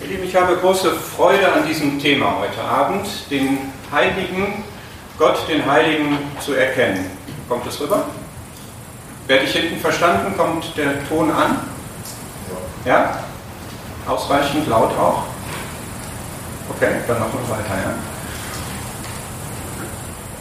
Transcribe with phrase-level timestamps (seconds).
[0.00, 3.58] Ihr Lieben, ich habe große Freude an diesem Thema heute Abend, den
[3.90, 4.62] Heiligen,
[5.18, 7.10] Gott, den Heiligen zu erkennen.
[7.48, 8.06] Kommt es rüber?
[9.26, 10.36] Werde ich hinten verstanden?
[10.36, 11.62] Kommt der Ton an?
[12.84, 13.24] Ja?
[14.06, 15.24] Ausreichend laut auch?
[16.70, 17.74] Okay, dann machen wir weiter,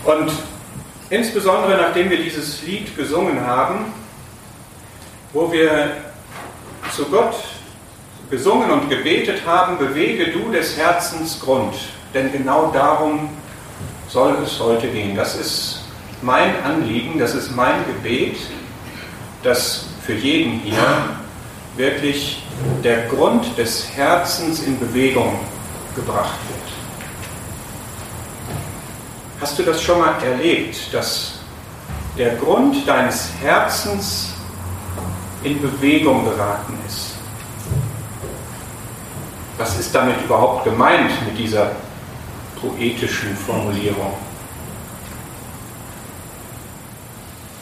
[0.05, 0.14] ja?
[0.14, 0.32] Und
[1.10, 3.92] insbesondere nachdem wir dieses Lied gesungen haben,
[5.34, 5.98] wo wir
[6.96, 7.34] zu Gott
[8.30, 11.75] gesungen und gebetet haben, bewege du des Herzens Grund.
[12.14, 13.29] Denn genau darum
[14.10, 15.15] soll es heute gehen.
[15.15, 15.82] Das ist
[16.21, 18.37] mein Anliegen, das ist mein Gebet,
[19.43, 21.10] dass für jeden hier
[21.75, 22.43] wirklich
[22.84, 25.39] der Grund des Herzens in Bewegung
[25.96, 26.57] gebracht wird.
[29.39, 31.34] Hast du das schon mal erlebt, dass
[32.17, 34.34] der Grund deines Herzens
[35.44, 37.06] in Bewegung geraten ist?
[39.58, 41.72] Was ist damit überhaupt gemeint mit dieser
[42.62, 44.14] poetischen Formulierung?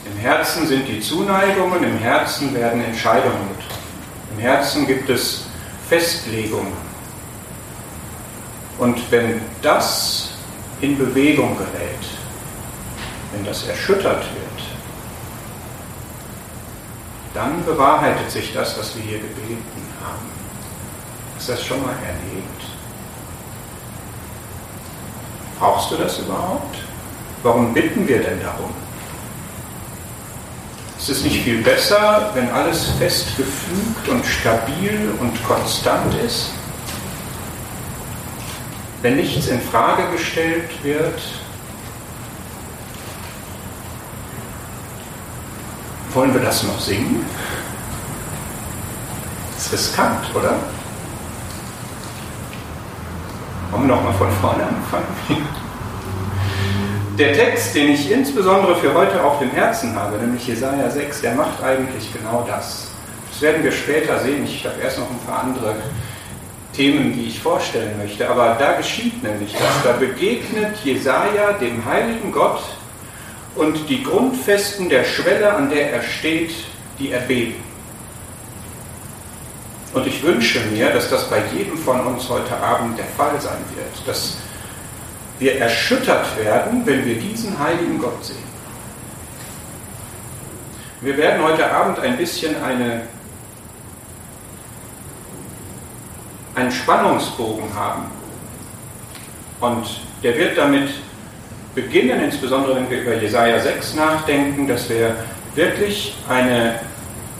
[0.04, 3.82] Im Herzen sind die Zuneigungen, im Herzen werden Entscheidungen getroffen.
[4.34, 5.46] Im Herzen gibt es
[5.88, 6.72] Festlegungen.
[8.78, 10.30] Und wenn das
[10.82, 12.06] in Bewegung gerät,
[13.32, 14.62] wenn das erschüttert wird,
[17.32, 20.35] dann bewahrheitet sich das, was wir hier gebeten haben.
[21.36, 22.62] Hast du das schon mal erlebt?
[25.58, 26.76] Brauchst du das überhaupt?
[27.42, 28.70] Warum bitten wir denn darum?
[30.98, 36.50] Ist es nicht viel besser, wenn alles festgefügt und stabil und konstant ist?
[39.02, 41.20] Wenn nichts in Frage gestellt wird?
[46.12, 47.24] Wollen wir das noch singen?
[49.54, 50.56] Das ist riskant, oder?
[53.70, 55.06] Wollen wir nochmal von vorne anfangen?
[57.18, 61.34] Der Text, den ich insbesondere für heute auf dem Herzen habe, nämlich Jesaja 6, der
[61.34, 62.88] macht eigentlich genau das.
[63.30, 64.44] Das werden wir später sehen.
[64.44, 65.76] Ich habe erst noch ein paar andere
[66.74, 68.28] Themen, die ich vorstellen möchte.
[68.28, 69.82] Aber da geschieht nämlich das.
[69.82, 72.62] Da begegnet Jesaja dem heiligen Gott
[73.56, 76.52] und die Grundfesten der Schwelle, an der er steht,
[76.98, 77.65] die erbeben.
[79.96, 83.64] Und ich wünsche mir, dass das bei jedem von uns heute Abend der Fall sein
[83.74, 84.36] wird, dass
[85.38, 88.36] wir erschüttert werden, wenn wir diesen heiligen Gott sehen.
[91.00, 93.04] Wir werden heute Abend ein bisschen eine,
[96.54, 98.04] einen Spannungsbogen haben.
[99.60, 99.86] Und
[100.22, 100.90] der wird damit
[101.74, 105.16] beginnen, insbesondere wenn wir über Jesaja 6 nachdenken, dass wir
[105.54, 106.80] wirklich eine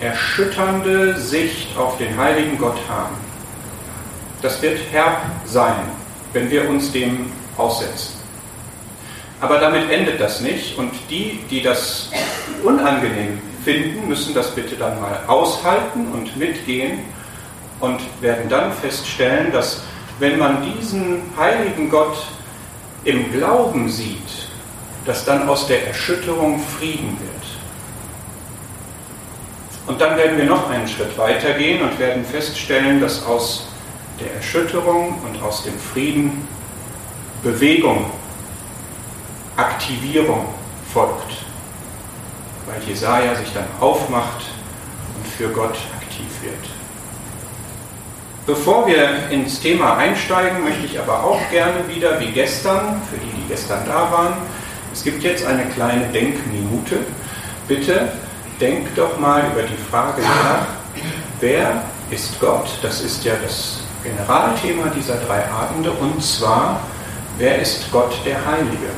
[0.01, 3.17] erschütternde Sicht auf den heiligen Gott haben.
[4.43, 5.77] Das wird herb sein,
[6.33, 8.15] wenn wir uns dem aussetzen.
[9.41, 12.11] Aber damit endet das nicht und die, die das
[12.63, 17.01] unangenehm finden, müssen das bitte dann mal aushalten und mitgehen
[17.81, 19.83] und werden dann feststellen, dass
[20.19, 22.17] wenn man diesen heiligen Gott
[23.05, 24.49] im Glauben sieht,
[25.05, 27.36] dass dann aus der Erschütterung Frieden wird.
[29.87, 33.69] Und dann werden wir noch einen Schritt weiter gehen und werden feststellen, dass aus
[34.21, 36.49] der Erschütterung und aus dem Frieden
[37.43, 38.07] Bewegung,
[39.57, 40.47] Aktivierung
[40.93, 41.45] folgt,
[42.67, 44.45] weil Jesaja sich dann aufmacht
[45.17, 46.71] und für Gott aktiv wird.
[48.47, 53.31] Bevor wir ins Thema einsteigen, möchte ich aber auch gerne wieder, wie gestern, für die,
[53.31, 54.35] die gestern da waren,
[54.93, 56.99] es gibt jetzt eine kleine Denkminute.
[57.69, 58.13] Bitte
[58.61, 60.67] denkt doch mal über die Frage nach,
[61.41, 62.69] wer ist Gott?
[62.83, 65.91] Das ist ja das Generalthema dieser drei Abende.
[65.91, 66.81] Und zwar,
[67.39, 68.91] wer ist Gott der Heilige?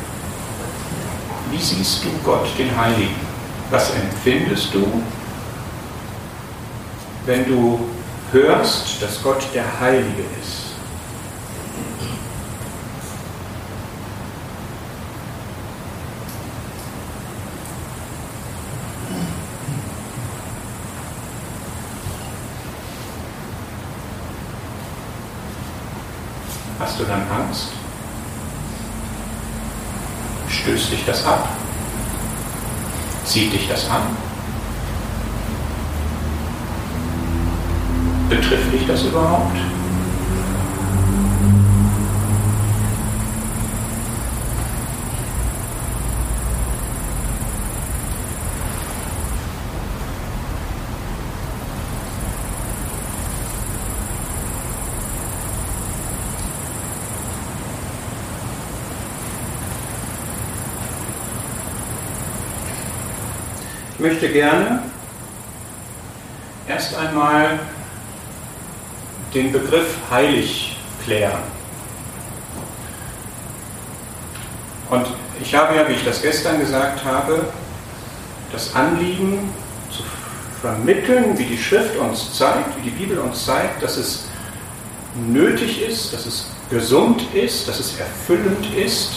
[1.50, 3.28] Wie siehst du Gott, den Heiligen?
[3.70, 5.02] Was empfindest du,
[7.26, 7.80] wenn du
[8.32, 10.68] hörst, dass Gott der Heilige ist?
[26.98, 27.68] Du dann Angst?
[30.48, 31.48] Stößt dich das ab?
[33.24, 34.02] Zieht dich das an?
[38.28, 39.56] Betrifft dich das überhaupt?
[64.08, 64.82] Möchte gerne
[66.66, 67.58] erst einmal
[69.34, 71.42] den Begriff heilig klären.
[74.88, 75.06] Und
[75.42, 77.52] ich habe ja, wie ich das gestern gesagt habe,
[78.50, 79.52] das Anliegen
[79.90, 80.02] zu
[80.62, 84.24] vermitteln, wie die Schrift uns zeigt, wie die Bibel uns zeigt, dass es
[85.14, 89.10] nötig ist, dass es gesund ist, dass es erfüllend ist,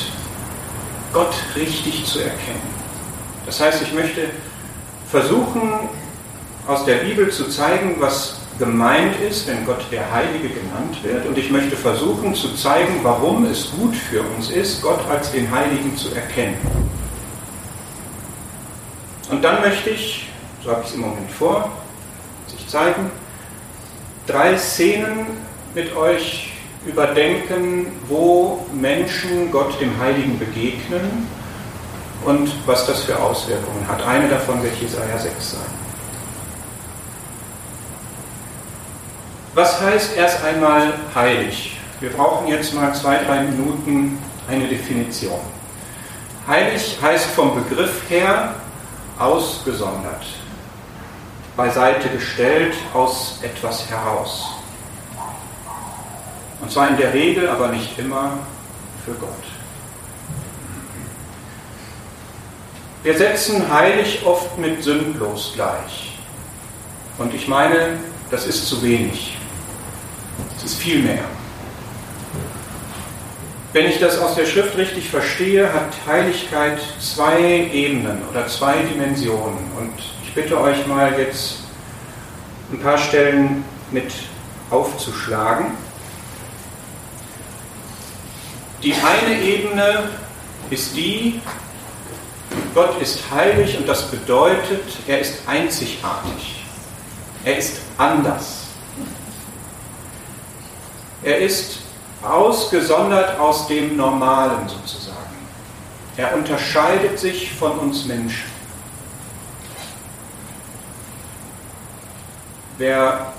[1.13, 2.81] Gott richtig zu erkennen.
[3.45, 4.27] Das heißt, ich möchte
[5.11, 5.89] versuchen,
[6.67, 11.25] aus der Bibel zu zeigen, was gemeint ist, wenn Gott der Heilige genannt wird.
[11.25, 15.51] Und ich möchte versuchen zu zeigen, warum es gut für uns ist, Gott als den
[15.51, 16.57] Heiligen zu erkennen.
[19.29, 20.27] Und dann möchte ich,
[20.63, 21.69] so habe ich es im Moment vor,
[22.47, 23.09] sich zeigen,
[24.27, 25.25] drei Szenen
[25.73, 26.53] mit euch
[26.85, 31.27] überdenken, wo Menschen Gott dem Heiligen begegnen
[32.25, 34.05] und was das für Auswirkungen hat.
[34.05, 35.61] Eine davon wird Jesaja 6 sein.
[39.53, 41.77] Was heißt erst einmal heilig?
[41.99, 45.39] Wir brauchen jetzt mal zwei, drei Minuten eine Definition.
[46.47, 48.55] Heilig heißt vom Begriff her
[49.19, 50.25] ausgesondert,
[51.55, 54.47] beiseite gestellt, aus etwas heraus.
[56.61, 58.39] Und zwar in der Regel, aber nicht immer
[59.05, 59.60] für Gott.
[63.03, 66.19] Wir setzen heilig oft mit sündlos gleich.
[67.17, 67.97] Und ich meine,
[68.29, 69.37] das ist zu wenig.
[70.57, 71.23] Es ist viel mehr.
[73.73, 79.71] Wenn ich das aus der Schrift richtig verstehe, hat Heiligkeit zwei Ebenen oder zwei Dimensionen.
[79.79, 79.93] Und
[80.23, 81.59] ich bitte euch mal jetzt
[82.71, 84.11] ein paar Stellen mit
[84.69, 85.67] aufzuschlagen.
[88.83, 90.09] Die eine Ebene
[90.69, 91.39] ist die,
[92.73, 96.63] Gott ist heilig und das bedeutet, er ist einzigartig.
[97.43, 98.61] Er ist anders.
[101.23, 101.79] Er ist
[102.23, 105.17] ausgesondert aus dem Normalen sozusagen.
[106.17, 108.49] Er unterscheidet sich von uns Menschen.
[112.77, 113.33] Wer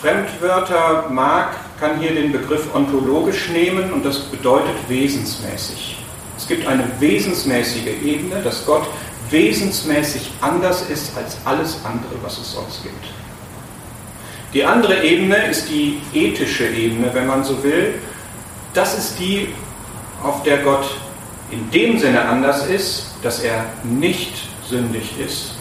[0.00, 5.99] Fremdwörter mag, kann hier den Begriff ontologisch nehmen und das bedeutet wesensmäßig.
[6.40, 8.86] Es gibt eine wesensmäßige Ebene, dass Gott
[9.28, 13.04] wesensmäßig anders ist als alles andere, was es sonst gibt.
[14.54, 17.94] Die andere Ebene ist die ethische Ebene, wenn man so will.
[18.72, 19.48] Das ist die,
[20.22, 20.86] auf der Gott
[21.50, 24.32] in dem Sinne anders ist, dass er nicht
[24.66, 25.52] sündig ist,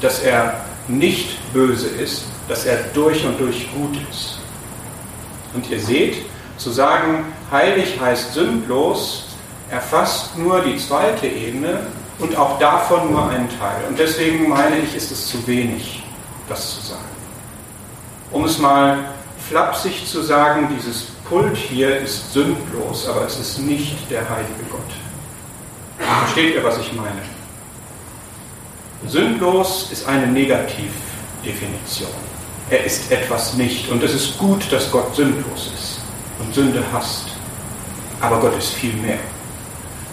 [0.00, 4.38] dass er nicht böse ist, dass er durch und durch gut ist.
[5.54, 6.16] Und ihr seht,
[6.56, 9.26] zu sagen, heilig heißt sündlos,
[9.72, 11.80] erfasst nur die zweite Ebene
[12.20, 13.82] und auch davon nur einen Teil.
[13.88, 16.04] Und deswegen meine ich, ist es zu wenig,
[16.48, 17.12] das zu sagen
[18.32, 18.98] um es mal
[19.48, 24.80] flapsig zu sagen, dieses Pult hier ist sündlos, aber es ist nicht der heilige Gott.
[25.98, 27.22] Versteht ihr, was ich meine?
[29.06, 32.10] Sündlos ist eine Negativdefinition.
[32.70, 33.90] Er ist etwas nicht.
[33.90, 36.00] Und es ist gut, dass Gott sündlos ist
[36.38, 37.26] und Sünde hasst.
[38.20, 39.18] Aber Gott ist viel mehr.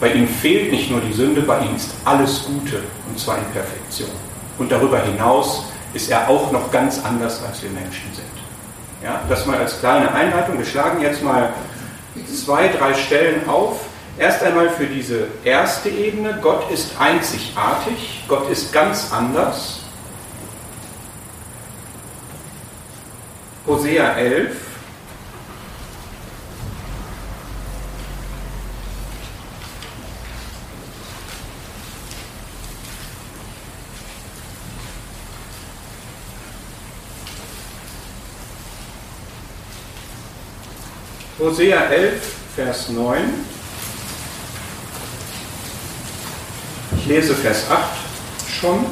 [0.00, 3.44] Bei ihm fehlt nicht nur die Sünde, bei ihm ist alles Gute und zwar in
[3.52, 4.10] Perfektion.
[4.58, 8.26] Und darüber hinaus ist er auch noch ganz anders, als wir Menschen sind.
[9.02, 10.58] Ja, das mal als kleine Einleitung.
[10.58, 11.52] Wir schlagen jetzt mal
[12.44, 13.80] zwei, drei Stellen auf.
[14.18, 16.38] Erst einmal für diese erste Ebene.
[16.42, 18.24] Gott ist einzigartig.
[18.28, 19.80] Gott ist ganz anders.
[23.66, 24.69] Hosea 11.
[41.40, 42.20] Hosea 11,
[42.54, 43.16] Vers 9.
[46.98, 47.80] Ich lese Vers 8
[48.60, 48.84] schon.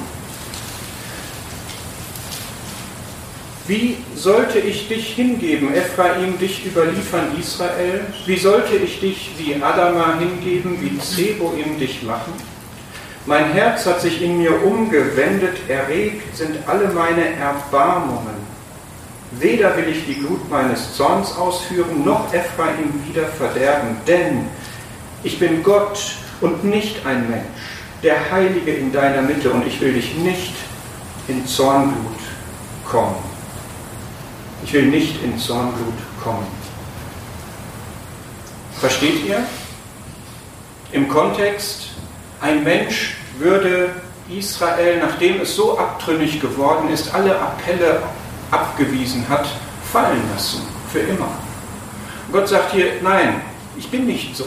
[3.66, 8.00] Wie sollte ich dich hingeben, Ephraim, dich überliefern, Israel?
[8.24, 12.32] Wie sollte ich dich wie Adama hingeben, wie Zeboim dich machen?
[13.26, 18.47] Mein Herz hat sich in mir umgewendet, erregt sind alle meine Erbarmungen.
[19.32, 24.46] Weder will ich die Glut meines Zorns ausführen, noch Ephraim wieder verderben, denn
[25.22, 26.00] ich bin Gott
[26.40, 27.44] und nicht ein Mensch,
[28.02, 30.54] der Heilige in deiner Mitte, und ich will dich nicht
[31.28, 32.18] in Zornglut
[32.86, 33.16] kommen.
[34.64, 36.46] Ich will nicht in Zornglut kommen.
[38.80, 39.44] Versteht ihr?
[40.92, 41.90] Im Kontext,
[42.40, 43.90] ein Mensch würde
[44.30, 48.02] Israel, nachdem es so abtrünnig geworden ist, alle Appelle
[48.50, 49.46] abgewiesen hat,
[49.92, 50.62] fallen lassen,
[50.92, 51.28] für immer.
[52.26, 53.40] Und Gott sagt hier, nein,
[53.76, 54.46] ich bin nicht so.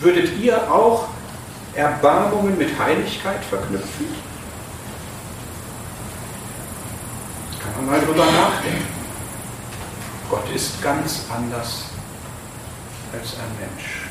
[0.00, 1.08] Würdet ihr auch
[1.74, 4.06] Erbarmungen mit Heiligkeit verknüpfen?
[7.62, 8.86] Kann man mal drüber nachdenken.
[10.30, 11.84] Gott ist ganz anders
[13.12, 14.04] als ein Mensch.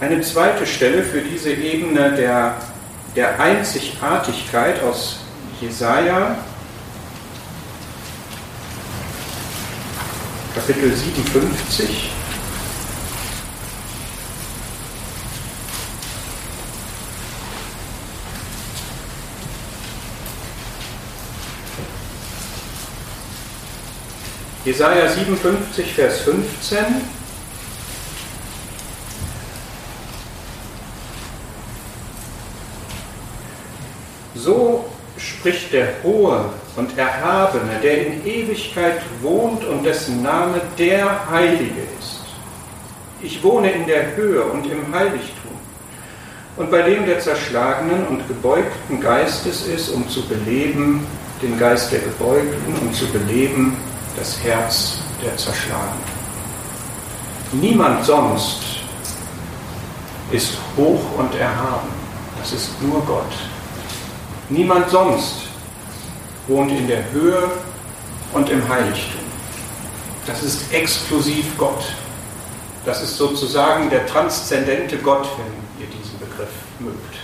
[0.00, 2.56] Eine zweite Stelle für diese Ebene der,
[3.14, 5.20] der Einzigartigkeit aus
[5.60, 6.36] Jesaja,
[10.54, 12.10] Kapitel 57.
[24.64, 27.21] Jesaja 57, Vers 15.
[34.42, 34.84] So
[35.18, 42.22] spricht der Hohe und Erhabene, der in Ewigkeit wohnt und dessen Name der Heilige ist.
[43.22, 45.52] Ich wohne in der Höhe und im Heiligtum
[46.56, 51.06] und bei dem der zerschlagenen und gebeugten Geistes ist, um zu beleben
[51.40, 53.76] den Geist der Gebeugten, um zu beleben
[54.16, 56.02] das Herz der Zerschlagenen.
[57.52, 58.60] Niemand sonst
[60.32, 61.88] ist hoch und erhaben.
[62.40, 63.51] Das ist nur Gott.
[64.48, 65.34] Niemand sonst
[66.46, 67.50] wohnt in der Höhe
[68.32, 69.20] und im Heiligtum.
[70.26, 71.84] Das ist exklusiv Gott.
[72.84, 77.16] Das ist sozusagen der transzendente Gott, wenn ihr diesen Begriff mögt.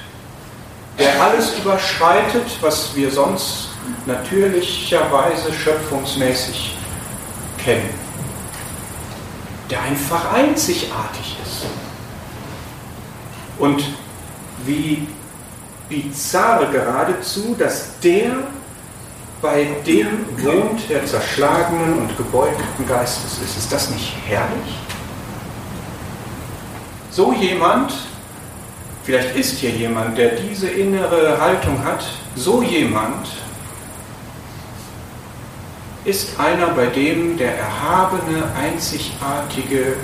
[0.98, 3.68] Der alles überschreitet, was wir sonst
[4.06, 6.76] natürlicherweise schöpfungsmäßig
[7.62, 7.90] kennen,
[9.70, 11.66] der einfach einzigartig ist.
[13.58, 13.82] Und
[14.64, 15.06] wie
[15.88, 18.36] bizarr geradezu, dass der
[19.40, 23.56] bei dem wohnt, der zerschlagenen und gebeugten Geistes ist.
[23.56, 24.74] Ist das nicht herrlich?
[27.10, 27.92] So jemand,
[29.04, 32.04] vielleicht ist hier jemand, der diese innere Haltung hat,
[32.34, 33.28] so jemand
[36.04, 39.96] ist einer, bei dem der erhabene, einzigartige,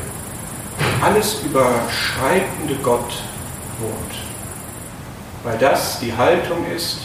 [1.02, 3.12] alles überschreitende Gott
[3.78, 4.13] wohnt.
[5.44, 6.98] Weil das die Haltung ist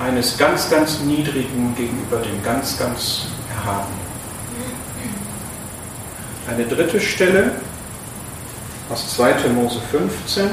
[0.00, 4.00] eines ganz, ganz Niedrigen gegenüber dem ganz, ganz Erhabenen.
[6.48, 7.52] Eine dritte Stelle
[8.90, 9.50] aus 2.
[9.54, 10.48] Mose 15.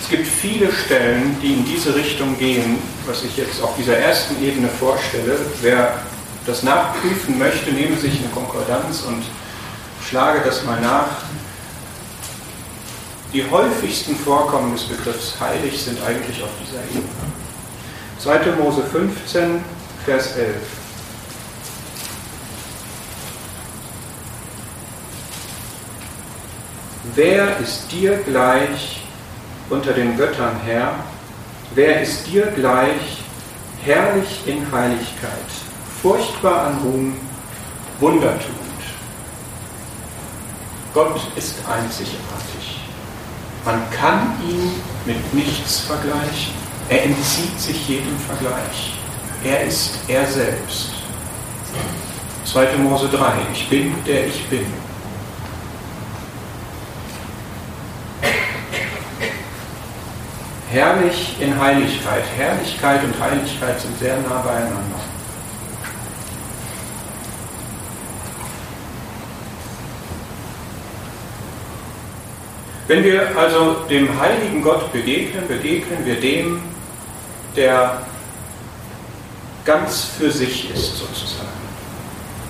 [0.00, 4.42] Es gibt viele Stellen, die in diese Richtung gehen, was ich jetzt auf dieser ersten
[4.42, 5.38] Ebene vorstelle.
[5.60, 5.98] Wer
[6.46, 9.24] das nachprüfen möchte, nehme sich eine Konkordanz und
[10.08, 11.27] schlage das mal nach.
[13.32, 17.04] Die häufigsten Vorkommen des Begriffs heilig sind eigentlich auf dieser Ebene.
[18.20, 18.52] 2.
[18.62, 19.62] Mose 15,
[20.06, 20.56] Vers 11.
[27.14, 29.02] Wer ist dir gleich,
[29.68, 30.94] unter den Göttern Herr,
[31.74, 33.24] wer ist dir gleich,
[33.84, 35.50] herrlich in Heiligkeit,
[36.00, 37.16] furchtbar an Ruhm,
[38.00, 38.54] wundertuend.
[40.94, 42.57] Gott ist einzigartig.
[43.68, 44.72] Man kann ihn
[45.04, 46.54] mit nichts vergleichen.
[46.88, 48.94] Er entzieht sich jedem Vergleich.
[49.44, 50.94] Er ist er selbst.
[52.46, 52.78] 2.
[52.78, 53.30] Mose 3.
[53.52, 54.64] Ich bin, der ich bin.
[60.70, 62.24] herrlich in Heiligkeit.
[62.38, 65.00] Herrlichkeit und Heiligkeit sind sehr nah beieinander.
[72.88, 76.62] Wenn wir also dem heiligen Gott begegnen, begegnen wir dem,
[77.54, 78.00] der
[79.66, 81.48] ganz für sich ist sozusagen.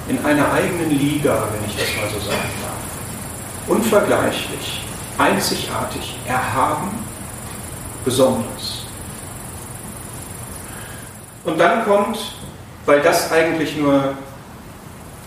[0.09, 3.67] In einer eigenen Liga, wenn ich das mal so sagen darf.
[3.67, 4.83] Unvergleichlich,
[5.19, 7.05] einzigartig, erhaben
[8.05, 8.85] besonders.
[11.45, 12.17] Und dann kommt,
[12.87, 14.15] weil das eigentlich nur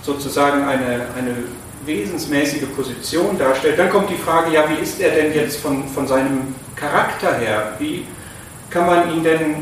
[0.03, 1.35] sozusagen eine, eine
[1.85, 6.07] wesensmäßige Position darstellt, dann kommt die Frage, ja, wie ist er denn jetzt von, von
[6.07, 7.73] seinem Charakter her?
[7.79, 8.05] Wie
[8.69, 9.55] kann man ihn denn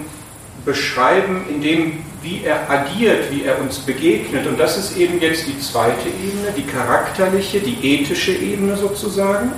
[0.65, 4.45] beschreiben, in dem, wie er agiert, wie er uns begegnet?
[4.45, 9.51] Und das ist eben jetzt die zweite Ebene, die charakterliche, die ethische Ebene sozusagen.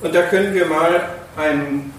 [0.00, 1.92] Und da können wir mal einen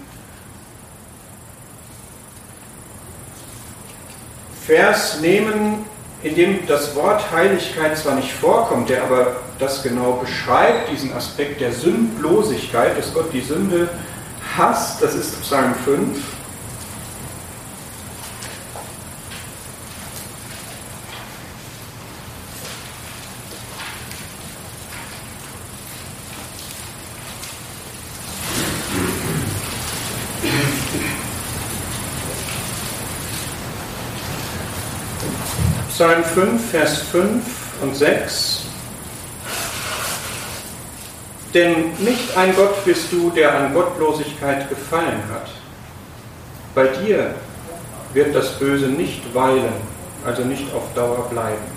[4.66, 5.84] Vers nehmen
[6.22, 11.60] in dem das Wort Heiligkeit zwar nicht vorkommt, der aber das genau beschreibt, diesen Aspekt
[11.60, 13.88] der Sündlosigkeit, dass Gott die Sünde
[14.56, 16.18] hasst, das ist Psalm 5.
[36.00, 37.42] Psalm 5, Vers 5
[37.82, 38.62] und 6.
[41.52, 45.50] Denn nicht ein Gott bist du, der an Gottlosigkeit gefallen hat.
[46.74, 47.34] Bei dir
[48.14, 49.74] wird das Böse nicht weilen,
[50.24, 51.70] also nicht auf Dauer bleiben.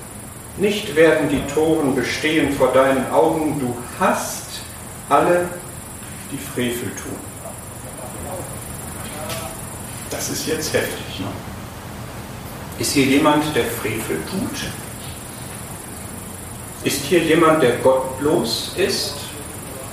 [0.55, 4.61] Nicht werden die Toren bestehen vor deinen Augen, du hast
[5.09, 5.49] alle,
[6.31, 7.19] die Frevel tun.
[10.09, 11.19] Das ist jetzt heftig.
[11.19, 11.52] Ne?
[12.79, 14.67] Ist hier jemand, der Frevel tut?
[16.83, 19.13] Ist hier jemand, der gottlos ist,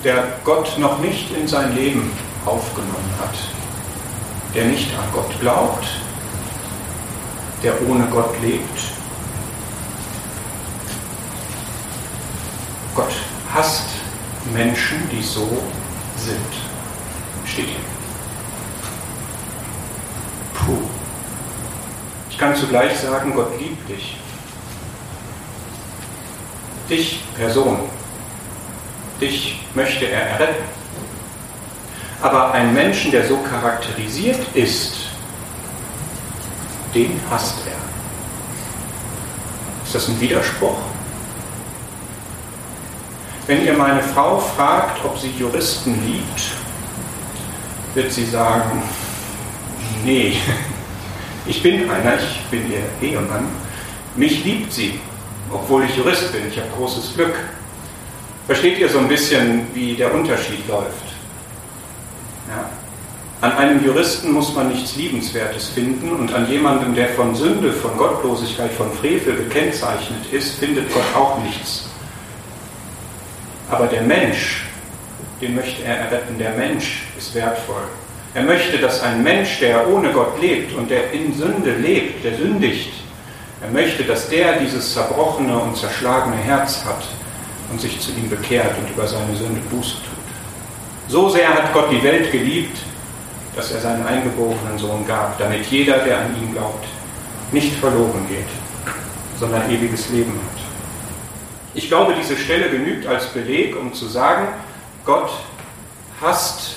[0.02, 2.10] der Gott noch nicht in sein Leben
[2.46, 3.34] aufgenommen hat,
[4.54, 5.87] der nicht an Gott glaubt,
[7.62, 8.80] der ohne Gott lebt?
[12.94, 13.12] Gott
[13.54, 13.88] hasst
[14.52, 15.46] Menschen, die so
[16.16, 16.38] sind.
[17.44, 17.76] Steht hier.
[20.54, 21.00] Puh
[22.40, 24.16] kann zugleich sagen, Gott liebt dich.
[26.88, 27.80] Dich, Person.
[29.20, 30.64] Dich möchte er erretten.
[32.23, 34.94] Aber ein Menschen, der so charakterisiert ist,
[36.94, 37.76] den hasst er.
[39.85, 40.78] Ist das ein Widerspruch?
[43.47, 46.52] Wenn ihr meine Frau fragt, ob sie Juristen liebt,
[47.94, 48.82] wird sie sagen,
[50.04, 50.37] nee,
[51.50, 53.48] ich bin einer, ich bin ihr Ehemann.
[54.14, 55.01] Mich liebt sie,
[55.53, 56.42] obwohl ich Jurist bin.
[56.48, 57.35] Ich habe großes Glück.
[58.46, 61.07] Versteht ihr so ein bisschen, wie der Unterschied läuft?
[62.48, 62.70] Ja.
[63.40, 67.96] An einem Juristen muss man nichts Liebenswertes finden und an jemandem, der von Sünde, von
[67.96, 71.87] Gottlosigkeit, von Frevel gekennzeichnet ist, findet Gott auch nichts.
[73.70, 74.66] Aber der Mensch,
[75.40, 76.38] den möchte er erretten.
[76.38, 77.83] Der Mensch ist wertvoll.
[78.35, 82.37] Er möchte, dass ein Mensch, der ohne Gott lebt und der in Sünde lebt, der
[82.37, 82.93] sündigt,
[83.61, 87.03] er möchte, dass der dieses zerbrochene und zerschlagene Herz hat
[87.71, 91.09] und sich zu ihm bekehrt und über seine Sünde Buße tut.
[91.09, 92.79] So sehr hat Gott die Welt geliebt,
[93.57, 96.87] dass er seinen eingeborenen Sohn gab, damit jeder, der an ihn glaubt,
[97.53, 98.47] nicht verloren geht,
[99.38, 100.62] sondern ewiges Leben hat.
[101.75, 104.49] Ich glaube, diese Stelle genügt als Beleg, um zu sagen,
[105.05, 105.31] Gott
[106.21, 106.77] hasst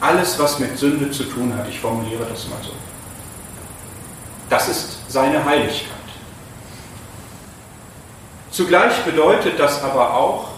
[0.00, 1.68] alles, was mit Sünde zu tun hat.
[1.68, 2.72] Ich formuliere das mal so.
[4.50, 5.90] Das ist seine Heiligkeit.
[8.50, 10.50] Zugleich bedeutet das aber auch,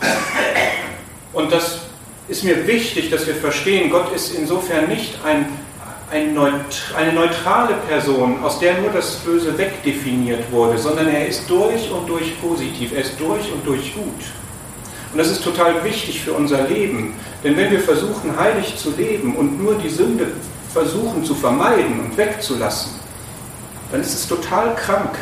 [1.33, 1.81] und das
[2.29, 5.47] ist mir wichtig, dass wir verstehen, Gott ist insofern nicht ein,
[6.11, 6.53] ein Neut
[6.97, 12.07] eine neutrale Person, aus der nur das Böse wegdefiniert wurde, sondern er ist durch und
[12.07, 14.25] durch positiv, er ist durch und durch gut.
[15.13, 17.15] Und das ist total wichtig für unser Leben.
[17.45, 20.29] Denn wenn wir versuchen, heilig zu leben und nur die Sünde
[20.73, 22.93] versuchen zu vermeiden und wegzulassen,
[23.93, 25.17] dann ist es total krank,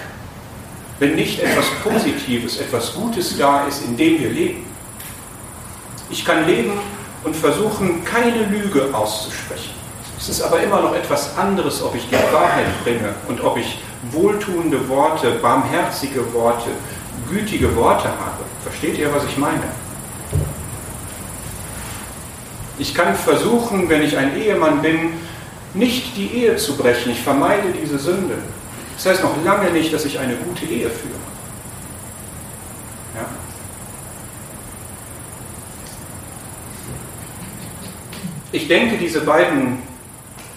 [0.99, 4.67] wenn nicht etwas Positives, etwas Gutes da ist, in dem wir leben.
[6.11, 6.73] Ich kann leben
[7.25, 9.75] und versuchen, keine Lüge auszusprechen.
[10.19, 13.79] Es ist aber immer noch etwas anderes, ob ich die Wahrheit bringe und ob ich
[14.13, 16.71] wohltuende Worte, barmherzige Worte,
[17.29, 18.45] gütige Worte habe.
[18.65, 19.63] Versteht ihr, was ich meine?
[22.79, 25.13] Ich kann versuchen, wenn ich ein Ehemann bin,
[25.75, 27.13] nicht die Ehe zu brechen.
[27.13, 28.37] Ich vermeide diese Sünde.
[28.97, 31.15] Das heißt noch lange nicht, dass ich eine gute Ehe führe.
[33.17, 33.27] Ja?
[38.51, 39.83] Ich denke, diese beiden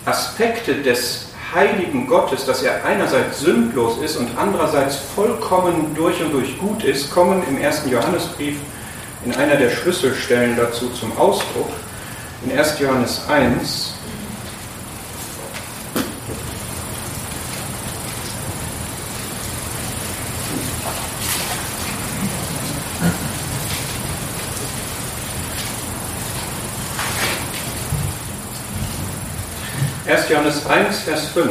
[0.06, 6.58] Aspekte des heiligen Gottes, dass er einerseits sündlos ist und andererseits vollkommen durch und durch
[6.58, 8.58] gut ist, kommen im ersten Johannesbrief
[9.26, 11.70] in einer der Schlüsselstellen dazu zum Ausdruck
[12.46, 12.80] in 1.
[12.80, 13.94] Johannes 1.
[30.08, 31.50] Erst Johannes 1, Vers 5.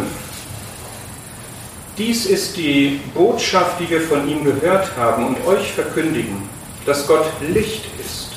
[1.97, 6.49] Dies ist die Botschaft, die wir von ihm gehört haben und euch verkündigen,
[6.85, 8.29] dass Gott Licht ist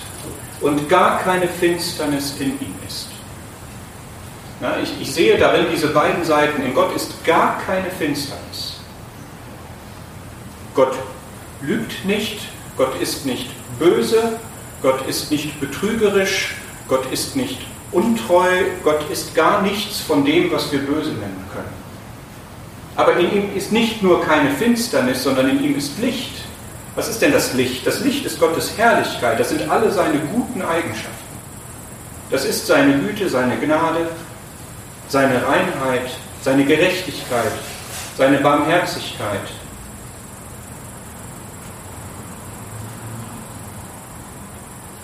[0.62, 3.10] und gar keine Finsternis in ihm ist.
[4.62, 6.64] Ja, ich, ich sehe darin diese beiden Seiten.
[6.64, 8.80] In Gott ist gar keine Finsternis.
[10.76, 10.96] Gott
[11.62, 12.40] lügt nicht,
[12.78, 14.40] Gott ist nicht böse,
[14.82, 16.56] Gott ist nicht betrügerisch,
[16.88, 17.60] Gott ist nicht
[17.92, 18.48] untreu,
[18.84, 21.80] Gott ist gar nichts von dem, was wir böse nennen können.
[22.96, 26.44] Aber in ihm ist nicht nur keine Finsternis, sondern in ihm ist Licht.
[26.96, 27.88] Was ist denn das Licht?
[27.88, 31.30] Das Licht ist Gottes Herrlichkeit, das sind alle seine guten Eigenschaften.
[32.30, 34.10] Das ist seine Güte, seine Gnade,
[35.08, 37.52] seine Reinheit, seine Gerechtigkeit,
[38.18, 39.48] seine Barmherzigkeit.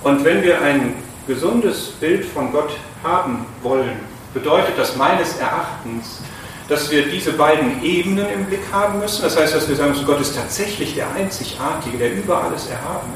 [0.04, 0.94] Und wenn wir ein
[1.28, 2.72] gesundes Bild von Gott
[3.04, 4.00] haben wollen,
[4.34, 6.20] bedeutet das meines Erachtens,
[6.68, 9.22] dass wir diese beiden Ebenen im Blick haben müssen.
[9.22, 13.14] Das heißt, dass wir sagen müssen, Gott ist tatsächlich der Einzigartige, der über alles Erhabene.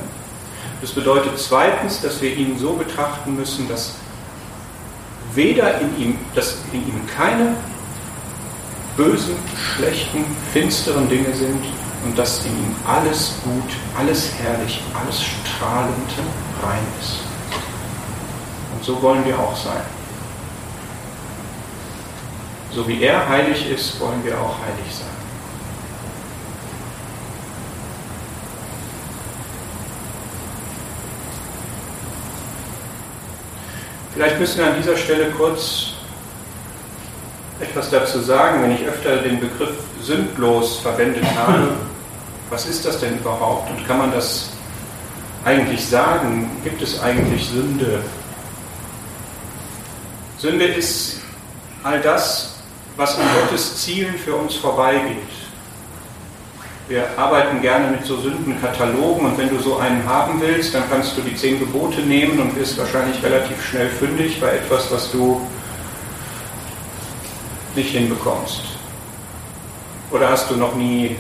[0.82, 3.96] Das bedeutet zweitens, dass wir ihn so betrachten müssen, dass
[5.34, 7.56] weder in ihm, dass in ihm keine
[8.96, 9.36] bösen,
[9.76, 11.64] schlechten, finsteren Dinge sind
[12.06, 16.10] und dass in ihm alles gut, alles herrlich, alles strahlend
[16.64, 17.29] rein ist.
[18.90, 19.84] So wollen wir auch sein.
[22.74, 25.08] So wie er heilig ist, wollen wir auch heilig sein.
[34.16, 35.94] Vielleicht müssen wir an dieser Stelle kurz
[37.60, 41.74] etwas dazu sagen, wenn ich öfter den Begriff sündlos verwendet habe.
[42.50, 44.50] Was ist das denn überhaupt und kann man das
[45.46, 46.50] eigentlich sagen?
[46.64, 48.02] Gibt es eigentlich Sünde?
[50.40, 51.18] Sünde ist
[51.84, 52.56] all das,
[52.96, 55.18] was an Gottes Zielen für uns vorbeigeht.
[56.88, 61.18] Wir arbeiten gerne mit so Sündenkatalogen und wenn du so einen haben willst, dann kannst
[61.18, 65.46] du die zehn Gebote nehmen und wirst wahrscheinlich relativ schnell fündig bei etwas, was du
[67.76, 68.62] nicht hinbekommst.
[70.10, 71.18] Oder hast du noch nie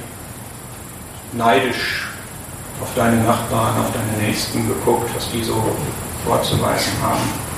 [1.34, 2.08] neidisch
[2.82, 5.75] auf deine Nachbarn, auf deine Nächsten geguckt, was die so
[6.25, 7.48] vorzuweisen haben?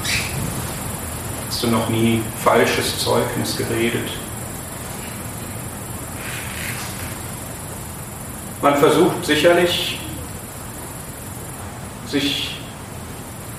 [1.62, 4.10] Du noch nie falsches Zeugnis geredet?
[8.64, 10.00] Man versucht sicherlich,
[12.08, 12.58] sich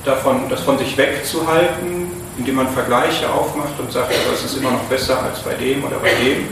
[0.04, 4.72] davon, das von sich wegzuhalten, indem man Vergleiche aufmacht und sagt, aber es ist immer
[4.72, 6.48] noch besser als bei dem oder bei dem.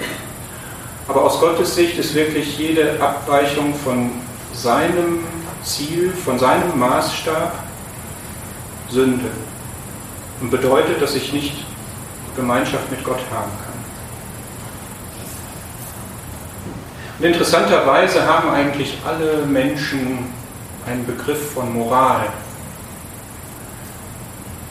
[1.09, 4.13] Aber aus Gottes Sicht ist wirklich jede Abweichung von
[4.53, 5.25] seinem
[5.65, 7.55] Ziel, von seinem Maßstab
[8.89, 9.31] Sünde
[10.41, 11.65] und bedeutet, dass ich nicht
[12.37, 13.71] Gemeinschaft mit Gott haben kann.
[17.19, 20.33] Und interessanterweise haben eigentlich alle Menschen
[20.87, 22.29] einen Begriff von Moral.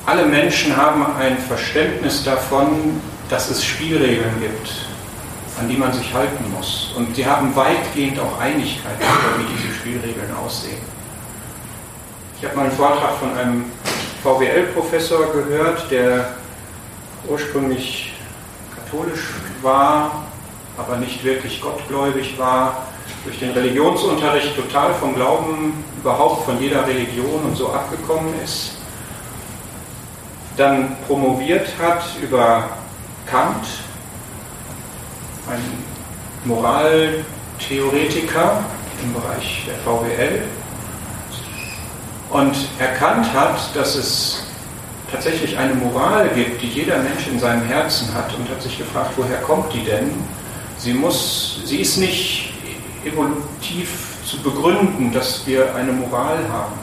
[0.05, 4.71] Alle Menschen haben ein Verständnis davon, dass es Spielregeln gibt,
[5.59, 6.91] an die man sich halten muss.
[6.95, 10.81] Und sie haben weitgehend auch Einigkeit darüber, wie diese Spielregeln aussehen.
[12.39, 13.65] Ich habe mal einen Vortrag von einem
[14.23, 16.33] VWL-Professor gehört, der
[17.27, 18.13] ursprünglich
[18.75, 20.25] katholisch war,
[20.77, 22.87] aber nicht wirklich gottgläubig war,
[23.25, 28.77] durch den Religionsunterricht total vom Glauben, überhaupt von jeder Religion und so abgekommen ist,
[30.57, 32.69] dann promoviert hat über
[33.25, 33.65] Kant,
[35.49, 35.61] ein
[36.45, 38.63] Moraltheoretiker
[39.01, 40.43] im Bereich der VWL,
[42.29, 44.43] und erkannt hat, dass es
[45.11, 49.11] tatsächlich eine Moral gibt, die jeder Mensch in seinem Herzen hat und hat sich gefragt,
[49.15, 50.11] woher kommt die denn?
[50.77, 52.53] Sie, muss, sie ist nicht
[53.03, 53.89] evolutiv
[54.25, 56.73] zu begründen, dass wir eine Moral haben.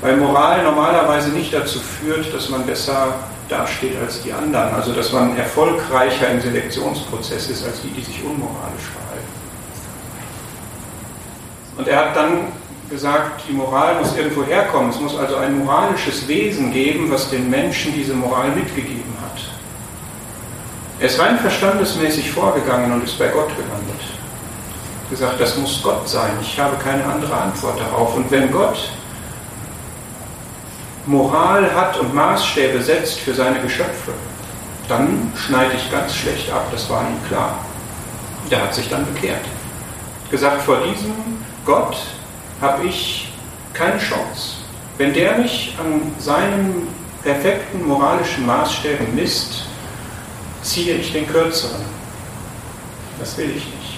[0.00, 3.14] Weil Moral normalerweise nicht dazu führt, dass man besser
[3.48, 8.22] dasteht als die anderen, also dass man erfolgreicher im Selektionsprozess ist als die, die sich
[8.22, 9.26] unmoralisch verhalten.
[11.76, 12.52] Und er hat dann
[12.90, 14.90] gesagt, die Moral muss irgendwo herkommen.
[14.90, 19.40] Es muss also ein moralisches Wesen geben, was den Menschen diese Moral mitgegeben hat.
[21.00, 24.00] Er ist rein verstandesmäßig vorgegangen und ist bei Gott gelandet.
[25.10, 26.32] Gesagt, das muss Gott sein.
[26.40, 28.16] Ich habe keine andere Antwort darauf.
[28.16, 28.90] Und wenn Gott
[31.06, 34.12] Moral hat und Maßstäbe setzt für seine Geschöpfe,
[34.88, 36.66] dann schneide ich ganz schlecht ab.
[36.72, 37.58] Das war ihm klar.
[38.50, 39.44] Der hat sich dann bekehrt.
[40.30, 41.14] Gesagt, vor diesem
[41.64, 41.96] Gott
[42.60, 43.32] habe ich
[43.72, 44.56] keine Chance.
[44.98, 46.88] Wenn der mich an seinen
[47.22, 49.64] perfekten moralischen Maßstäben misst,
[50.62, 51.84] ziehe ich den kürzeren.
[53.18, 53.96] Das will ich nicht.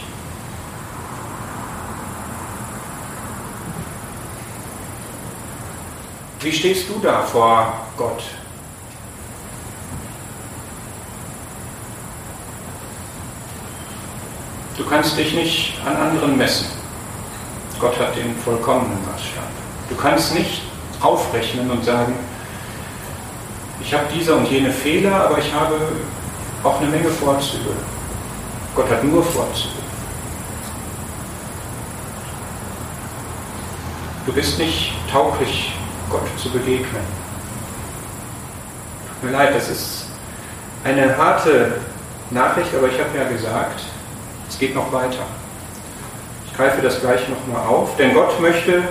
[6.41, 8.23] Wie stehst du da vor Gott?
[14.77, 16.67] Du kannst dich nicht an anderen messen.
[17.79, 19.45] Gott hat den vollkommenen Maßstab.
[19.89, 20.63] Du kannst nicht
[21.01, 22.15] aufrechnen und sagen,
[23.81, 25.77] ich habe diese und jene Fehler, aber ich habe
[26.65, 27.71] auch eine Menge Vorzüge.
[28.75, 29.75] Gott hat nur Vorzüge.
[34.27, 35.73] Du bist nicht tauglich,
[36.11, 37.03] Gott zu begegnen.
[39.09, 40.07] Tut mir leid, das ist
[40.85, 41.81] eine harte
[42.31, 43.81] Nachricht, aber ich habe ja gesagt,
[44.49, 45.25] es geht noch weiter.
[46.59, 48.83] Greife das gleich nochmal auf, denn Gott möchte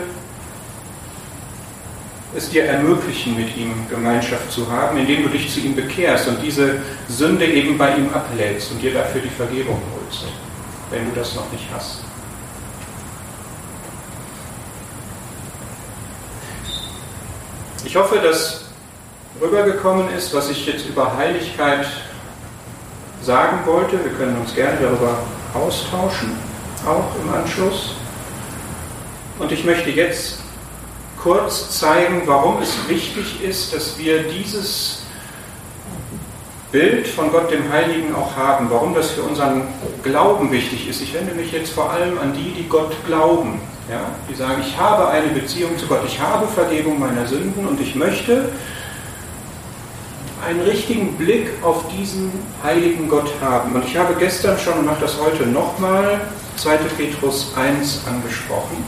[2.34, 6.42] es dir ermöglichen, mit ihm Gemeinschaft zu haben, indem du dich zu ihm bekehrst und
[6.42, 6.78] diese
[7.10, 10.24] Sünde eben bei ihm ablädst und dir dafür die Vergebung holst,
[10.92, 12.04] wenn du das noch nicht hast.
[17.84, 18.66] Ich hoffe, dass
[19.42, 21.86] rübergekommen ist, was ich jetzt über Heiligkeit
[23.22, 24.02] sagen wollte.
[24.02, 25.18] Wir können uns gerne darüber
[25.54, 26.47] austauschen,
[26.88, 27.96] auch im Anschluss.
[29.40, 30.40] Und ich möchte jetzt
[31.22, 35.04] kurz zeigen, warum es wichtig ist, dass wir dieses
[36.72, 39.64] Bild von Gott dem Heiligen auch haben, warum das für unseren
[40.04, 41.02] Glauben wichtig ist.
[41.02, 44.02] Ich wende mich jetzt vor allem an die, die Gott glauben, ja?
[44.30, 47.96] die sagen, ich habe eine Beziehung zu Gott, ich habe Vergebung meiner Sünden und ich
[47.96, 48.50] möchte
[50.46, 52.32] einen richtigen Blick auf diesen
[52.64, 53.74] heiligen Gott haben.
[53.74, 56.22] Und ich habe gestern schon und mache das heute nochmal
[56.58, 56.78] 2.
[56.98, 58.84] Petrus 1 angesprochen.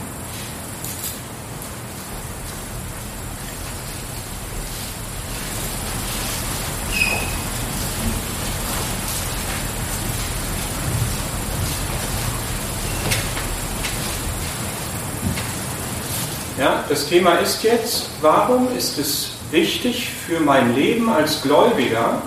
[16.58, 22.20] Ja, das Thema ist jetzt, warum ist es wichtig für mein Leben als Gläubiger,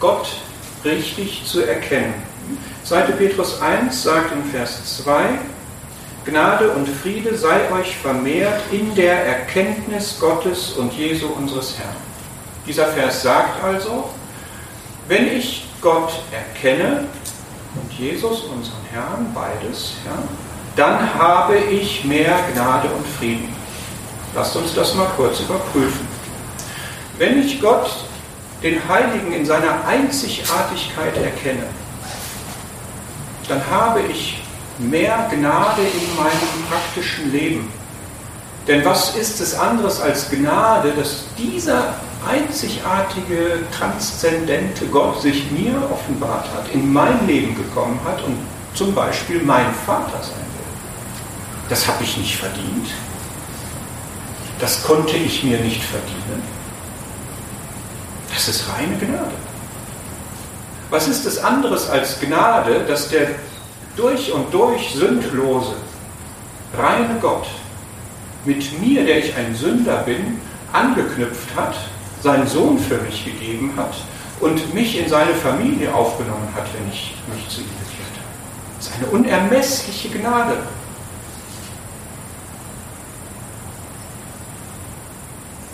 [0.00, 0.26] Gott
[0.84, 2.25] richtig zu erkennen?
[2.88, 3.02] 2.
[3.18, 5.40] Petrus 1 sagt in Vers 2,
[6.24, 11.96] Gnade und Friede sei euch vermehrt in der Erkenntnis Gottes und Jesu unseres Herrn.
[12.64, 14.10] Dieser Vers sagt also,
[15.08, 17.06] wenn ich Gott erkenne
[17.74, 20.22] und Jesus, unseren Herrn, beides, ja,
[20.76, 23.52] dann habe ich mehr Gnade und Frieden.
[24.32, 26.06] Lasst uns das mal kurz überprüfen.
[27.18, 27.90] Wenn ich Gott,
[28.62, 31.66] den Heiligen, in seiner Einzigartigkeit erkenne,
[33.48, 34.42] dann habe ich
[34.78, 37.72] mehr Gnade in meinem praktischen Leben.
[38.66, 41.94] Denn was ist es anderes als Gnade, dass dieser
[42.28, 48.36] einzigartige, transzendente Gott sich mir offenbart hat, in mein Leben gekommen hat und
[48.74, 50.46] zum Beispiel mein Vater sein
[51.68, 52.88] das habe ich nicht verdient.
[54.58, 56.42] Das konnte ich mir nicht verdienen.
[58.32, 59.45] Das ist reine Gnade.
[60.90, 63.28] Was ist es anderes als Gnade, dass der
[63.96, 65.74] durch und durch sündlose,
[66.76, 67.46] reine Gott
[68.44, 70.40] mit mir, der ich ein Sünder bin,
[70.72, 71.74] angeknüpft hat,
[72.22, 73.94] seinen Sohn für mich gegeben hat
[74.40, 78.78] und mich in seine Familie aufgenommen hat, wenn ich mich zu ihm bekehrt habe.
[78.78, 80.58] Das ist eine unermessliche Gnade.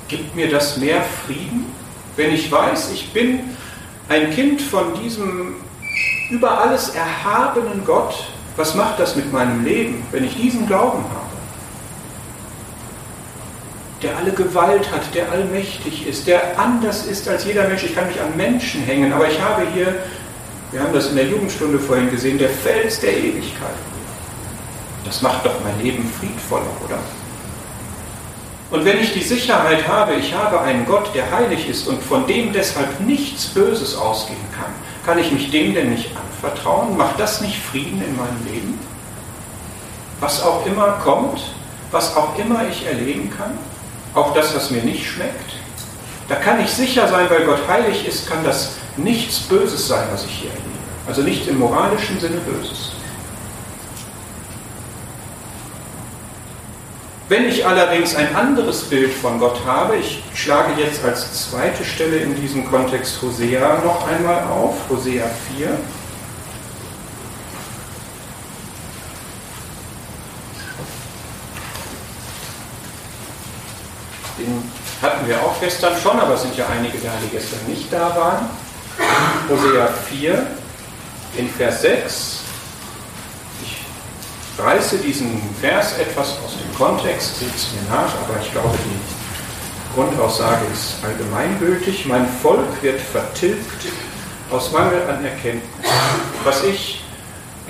[0.08, 1.66] Gibt mir das mehr Frieden,
[2.16, 3.56] wenn ich weiß, ich bin
[4.12, 5.54] ein Kind von diesem
[6.30, 8.14] über alles erhabenen Gott?
[8.56, 11.32] Was macht das mit meinem Leben, wenn ich diesen Glauben habe?
[14.02, 17.84] Der alle Gewalt hat, der allmächtig ist, der anders ist als jeder Mensch.
[17.84, 19.94] Ich kann mich an Menschen hängen, aber ich habe hier,
[20.72, 23.76] wir haben das in der Jugendstunde vorhin gesehen, der Fels der Ewigkeit.
[25.06, 26.98] Das macht doch mein Leben friedvoller, oder?
[28.72, 32.26] Und wenn ich die Sicherheit habe, ich habe einen Gott, der heilig ist und von
[32.26, 34.72] dem deshalb nichts Böses ausgehen kann,
[35.04, 36.96] kann ich mich dem denn nicht anvertrauen?
[36.96, 38.78] Macht das nicht Frieden in meinem Leben?
[40.20, 41.42] Was auch immer kommt,
[41.90, 43.58] was auch immer ich erleben kann,
[44.14, 45.52] auch das, was mir nicht schmeckt,
[46.28, 50.24] da kann ich sicher sein, weil Gott heilig ist, kann das nichts Böses sein, was
[50.24, 50.68] ich hier erlebe.
[51.06, 52.92] Also nicht im moralischen Sinne Böses.
[57.28, 62.16] Wenn ich allerdings ein anderes Bild von Gott habe, ich schlage jetzt als zweite Stelle
[62.18, 65.24] in diesem Kontext Hosea noch einmal auf, Hosea
[65.56, 65.68] 4.
[74.38, 77.92] Den hatten wir auch gestern schon, aber es sind ja einige da, die gestern nicht
[77.92, 78.50] da waren.
[79.48, 80.46] Hosea 4
[81.38, 82.41] in Vers 6
[84.58, 89.94] reiße diesen Vers etwas aus dem Kontext, seht es mir nach, aber ich glaube, die
[89.94, 92.06] Grundaussage ist allgemeingültig.
[92.06, 93.86] Mein Volk wird vertilgt
[94.50, 95.90] aus Mangel an Erkenntnis.
[96.44, 97.02] Was ich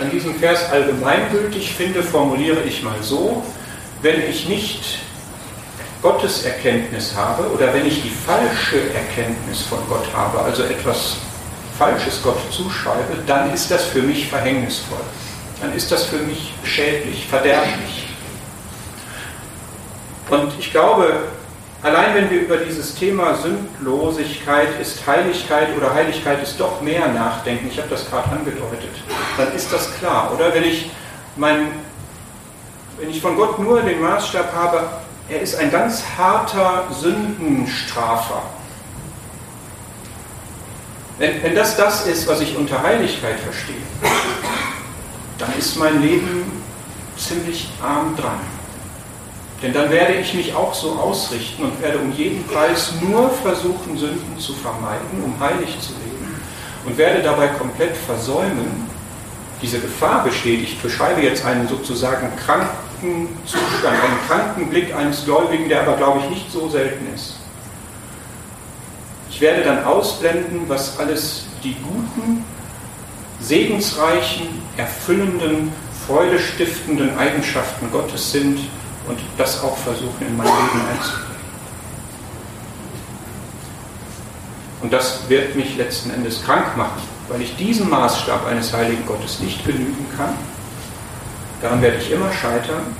[0.00, 3.42] an diesem Vers allgemeingültig finde, formuliere ich mal so,
[4.02, 5.00] wenn ich nicht
[6.02, 11.16] Gottes Erkenntnis habe oder wenn ich die falsche Erkenntnis von Gott habe, also etwas
[11.78, 15.00] Falsches Gott zuschreibe, dann ist das für mich verhängnisvoll.
[15.62, 18.08] Dann ist das für mich schädlich, verderblich.
[20.28, 21.20] Und ich glaube,
[21.84, 27.68] allein wenn wir über dieses Thema Sündlosigkeit ist Heiligkeit oder Heiligkeit ist doch mehr nachdenken,
[27.70, 28.90] ich habe das gerade angedeutet,
[29.36, 30.52] dann ist das klar, oder?
[30.52, 30.90] Wenn ich,
[31.36, 31.68] mein,
[32.98, 34.88] wenn ich von Gott nur den Maßstab habe,
[35.28, 38.42] er ist ein ganz harter Sündenstrafer.
[41.18, 43.76] Wenn, wenn das das ist, was ich unter Heiligkeit verstehe,
[45.42, 46.52] dann ist mein Leben
[47.16, 48.38] ziemlich arm dran.
[49.60, 53.98] Denn dann werde ich mich auch so ausrichten und werde um jeden Preis nur versuchen,
[53.98, 56.36] Sünden zu vermeiden, um heilig zu leben
[56.84, 58.88] und werde dabei komplett versäumen,
[59.60, 60.62] diese Gefahr besteht.
[60.62, 66.20] Ich beschreibe jetzt einen sozusagen kranken Zustand, einen kranken Blick eines Gläubigen, der aber, glaube
[66.20, 67.34] ich, nicht so selten ist.
[69.28, 72.44] Ich werde dann ausblenden, was alles die guten,
[73.40, 75.72] segensreichen, erfüllenden,
[76.06, 78.58] freudestiftenden Eigenschaften Gottes sind
[79.08, 81.32] und das auch versuchen in mein Leben einzubringen.
[84.82, 89.38] Und das wird mich letzten Endes krank machen, weil ich diesem Maßstab eines heiligen Gottes
[89.40, 90.34] nicht genügen kann.
[91.60, 92.96] Daran werde ich immer scheitern.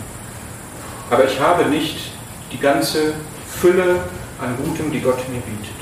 [1.11, 2.13] Aber ich habe nicht
[2.53, 3.15] die ganze
[3.61, 4.05] Fülle
[4.41, 5.82] an Gutem, die Gott mir bietet.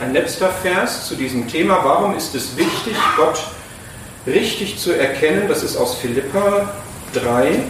[0.00, 1.84] Ein letzter Vers zu diesem Thema.
[1.84, 3.38] Warum ist es wichtig, Gott
[4.26, 5.46] richtig zu erkennen?
[5.48, 6.74] Das ist aus Philippa
[7.12, 7.62] 3.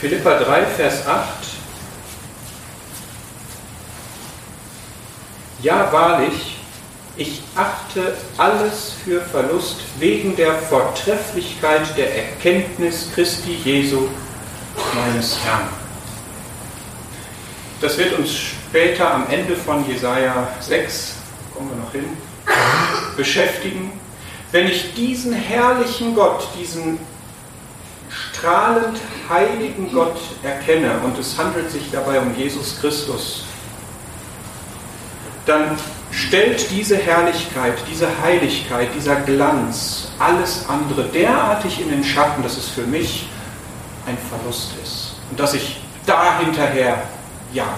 [0.00, 1.26] Philippa 3, Vers 8.
[5.62, 6.55] Ja, wahrlich,
[7.16, 14.08] ich achte alles für Verlust wegen der Vortrefflichkeit der Erkenntnis Christi Jesu,
[14.94, 15.68] meines Herrn.
[17.80, 21.14] Das wird uns später am Ende von Jesaja 6,
[21.54, 22.04] kommen wir noch hin,
[23.16, 23.92] beschäftigen.
[24.52, 26.98] Wenn ich diesen herrlichen Gott, diesen
[28.08, 28.98] strahlend
[29.28, 33.44] heiligen Gott erkenne, und es handelt sich dabei um Jesus Christus,
[35.46, 35.76] dann
[36.16, 42.70] stellt diese Herrlichkeit, diese Heiligkeit, dieser Glanz, alles andere derartig in den Schatten, dass es
[42.70, 43.28] für mich
[44.06, 45.16] ein Verlust ist.
[45.30, 47.02] Und dass ich da hinterher
[47.52, 47.68] jage.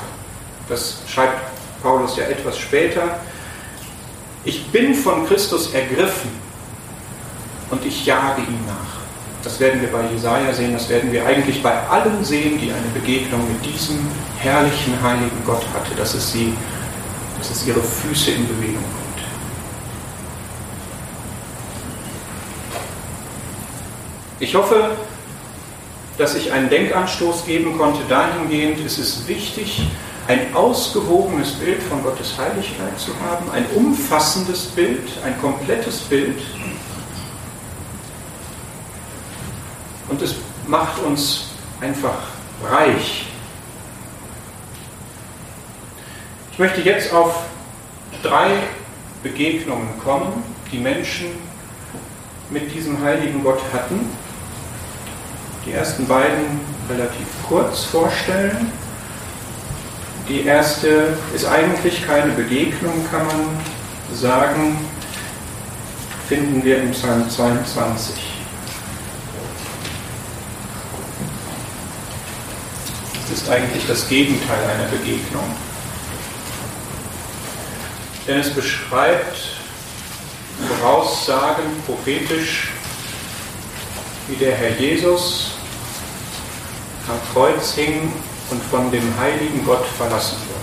[0.69, 1.41] Das schreibt
[1.83, 3.19] Paulus ja etwas später.
[4.45, 6.31] Ich bin von Christus ergriffen
[7.71, 8.99] und ich jage ihm nach.
[9.43, 12.89] Das werden wir bei Jesaja sehen, das werden wir eigentlich bei allen sehen, die eine
[12.95, 13.99] Begegnung mit diesem
[14.39, 16.55] herrlichen, heiligen Gott hatte, dass es sie
[17.39, 19.27] dass es ihre Füße in Bewegung bringt.
[24.41, 24.97] Ich hoffe,
[26.19, 29.83] dass ich einen Denkanstoß geben konnte dahingehend, es ist wichtig,
[30.27, 36.39] ein ausgewogenes Bild von Gottes Heiligkeit zu haben, ein umfassendes Bild, ein komplettes Bild.
[40.09, 40.35] Und es
[40.67, 41.47] macht uns
[41.81, 42.19] einfach
[42.69, 43.28] reich
[46.59, 47.45] Ich möchte jetzt auf
[48.21, 48.51] drei
[49.23, 50.43] Begegnungen kommen,
[50.73, 51.27] die Menschen
[52.51, 54.11] mit diesem heiligen Gott hatten.
[55.65, 56.59] Die ersten beiden
[56.91, 58.73] relativ kurz vorstellen.
[60.29, 63.61] Die erste ist eigentlich keine Begegnung, kann man
[64.13, 64.79] sagen,
[66.29, 68.17] finden wir im Psalm 22.
[73.31, 75.55] Das ist eigentlich das Gegenteil einer Begegnung
[78.29, 79.39] denn es beschreibt
[80.69, 82.69] Voraussagen prophetisch,
[84.29, 85.53] wie der Herr Jesus
[87.09, 88.13] am Kreuz hing
[88.51, 90.59] und von dem heiligen Gott verlassen wurde.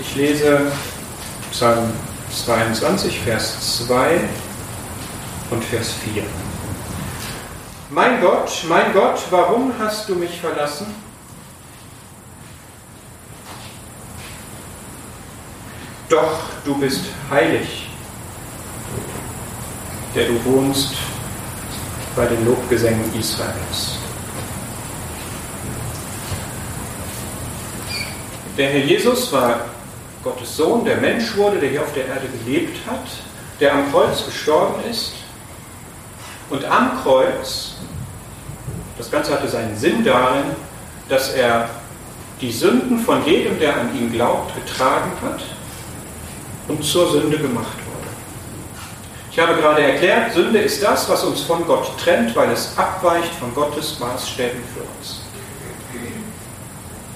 [0.00, 0.72] Ich lese
[1.50, 1.90] Psalm
[2.44, 4.20] 22, Vers 2
[5.50, 6.22] und Vers 4.
[7.90, 10.86] Mein Gott, mein Gott, warum hast du mich verlassen?
[16.08, 17.88] Doch du bist heilig,
[20.14, 20.94] der du wohnst
[22.14, 23.98] bei den Lobgesängen Israels.
[28.58, 29.60] Der Herr Jesus war
[30.22, 33.06] Gottes Sohn, der Mensch wurde, der hier auf der Erde gelebt hat,
[33.58, 35.14] der am Kreuz gestorben ist
[36.50, 37.76] Und am Kreuz,
[38.98, 40.44] das Ganze hatte seinen Sinn darin,
[41.08, 41.70] dass er
[42.40, 45.40] die Sünden von jedem, der an ihn glaubt, getragen hat
[46.68, 47.94] und zur Sünde gemacht wurde.
[49.30, 53.34] Ich habe gerade erklärt, Sünde ist das, was uns von Gott trennt, weil es abweicht
[53.34, 55.20] von Gottes Maßstäben für uns.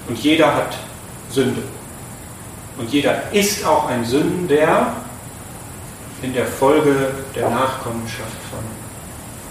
[0.09, 0.77] Und jeder hat
[1.31, 1.63] Sünde.
[2.79, 4.97] Und jeder ist auch ein Sünder
[6.23, 8.61] in der Folge der Nachkommenschaft von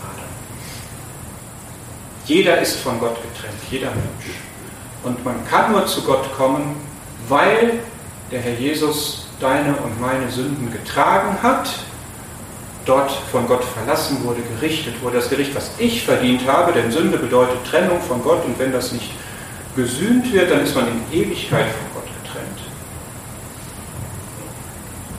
[0.02, 0.26] Adam.
[2.26, 4.36] Jeder ist von Gott getrennt, jeder Mensch.
[5.04, 6.76] Und man kann nur zu Gott kommen,
[7.30, 7.80] weil
[8.32, 11.70] der Herr Jesus deine und meine Sünden getragen hat,
[12.86, 15.18] dort von Gott verlassen wurde, gerichtet wurde.
[15.18, 18.92] Das Gericht, was ich verdient habe, denn Sünde bedeutet Trennung von Gott und wenn das
[18.92, 19.12] nicht
[19.76, 22.60] gesühnt wird, dann ist man in Ewigkeit von Gott getrennt.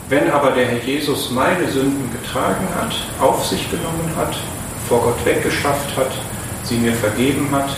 [0.08, 4.34] Wenn aber der Herr Jesus meine Sünden getragen hat, auf sich genommen hat,
[4.88, 6.10] vor Gott weggeschafft hat,
[6.64, 7.68] sie mir vergeben hat,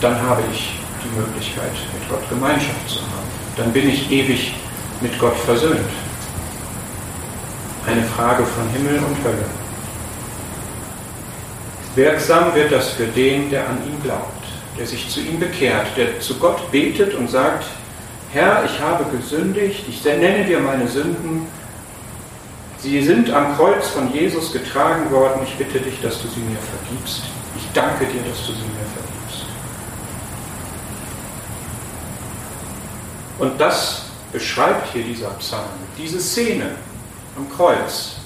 [0.00, 3.28] dann habe ich die Möglichkeit, mit Gott Gemeinschaft zu haben.
[3.56, 4.54] Dann bin ich ewig
[5.00, 5.90] mit Gott versöhnt.
[7.86, 9.44] Eine Frage von Himmel und Hölle.
[11.94, 14.44] Wirksam wird das für den, der an ihn glaubt,
[14.78, 17.64] der sich zu ihm bekehrt, der zu Gott betet und sagt,
[18.32, 21.46] Herr, ich habe gesündigt, ich nenne dir meine Sünden,
[22.78, 26.58] sie sind am Kreuz von Jesus getragen worden, ich bitte dich, dass du sie mir
[26.58, 27.22] vergibst.
[27.56, 29.46] Ich danke dir, dass du sie mir vergibst.
[33.38, 34.05] Und das
[34.36, 35.64] beschreibt hier dieser Psalm,
[35.96, 36.72] diese Szene
[37.38, 38.16] am Kreuz.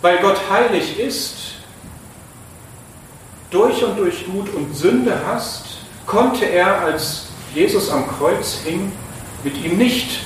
[0.00, 1.34] Weil Gott heilig ist,
[3.50, 8.92] durch und durch Gut und Sünde hast, konnte er, als Jesus am Kreuz hing,
[9.42, 10.20] mit ihm nicht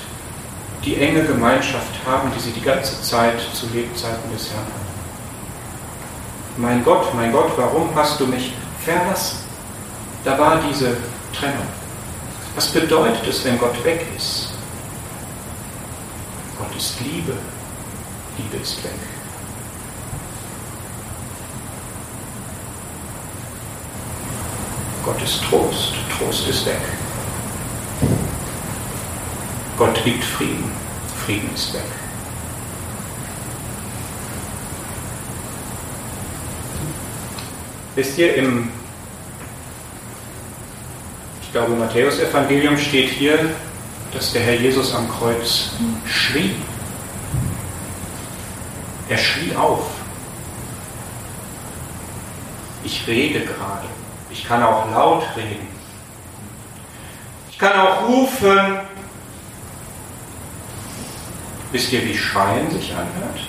[0.84, 4.90] die enge Gemeinschaft haben, die sie die ganze Zeit zu Lebzeiten des Herrn hatten.
[6.58, 8.52] Mein Gott, mein Gott, warum hast du mich
[8.84, 9.38] verlassen?
[10.22, 10.98] Da war diese
[11.32, 11.66] Trennung.
[12.54, 14.49] Was bedeutet es, wenn Gott weg ist?
[16.60, 17.32] Gott ist Liebe.
[18.36, 18.92] Liebe ist weg.
[25.02, 25.94] Gott ist Trost.
[26.18, 26.82] Trost ist weg.
[29.78, 30.70] Gott gibt Frieden.
[31.24, 31.80] Frieden ist weg.
[37.94, 38.70] Wisst ihr, im,
[41.42, 43.50] ich glaube, Matthäus-Evangelium steht hier,
[44.12, 45.70] dass der Herr Jesus am Kreuz
[46.06, 46.56] schrie.
[49.08, 49.86] Er schrie auf.
[52.84, 53.86] Ich rede gerade.
[54.30, 55.68] Ich kann auch laut reden.
[57.50, 58.78] Ich kann auch rufen.
[61.72, 63.40] Wisst ihr, wie Schreien sich anhört?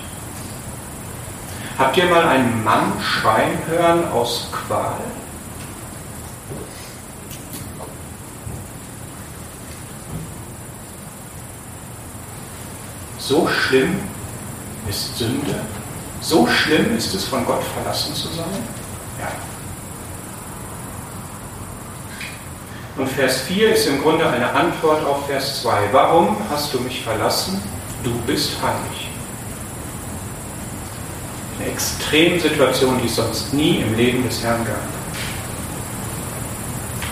[1.78, 5.00] Habt ihr mal einen Mann schreien hören aus Qual?
[13.32, 13.98] So schlimm
[14.90, 15.56] ist Sünde?
[16.20, 18.44] So schlimm ist es, von Gott verlassen zu sein?
[19.22, 19.32] Ja.
[22.98, 25.94] Und Vers 4 ist im Grunde eine Antwort auf Vers 2.
[25.94, 27.62] Warum hast du mich verlassen?
[28.04, 29.08] Du bist heilig.
[31.58, 34.76] Eine Extremsituation, die es sonst nie im Leben des Herrn gab.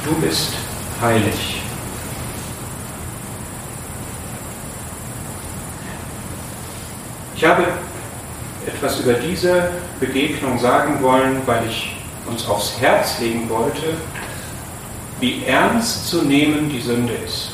[0.03, 0.51] Du bist
[1.01, 1.61] heilig.
[7.39, 7.63] Ich habe
[8.67, 9.69] etwas über diese
[10.01, 11.95] Begegnung sagen wollen, weil ich
[12.29, 13.93] uns aufs Herz legen wollte,
[15.21, 17.51] wie ernst zu nehmen die Sünde ist.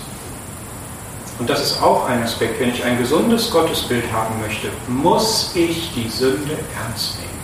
[1.37, 5.91] Und das ist auch ein Aspekt, wenn ich ein gesundes Gottesbild haben möchte, muss ich
[5.93, 7.39] die Sünde ernst nehmen.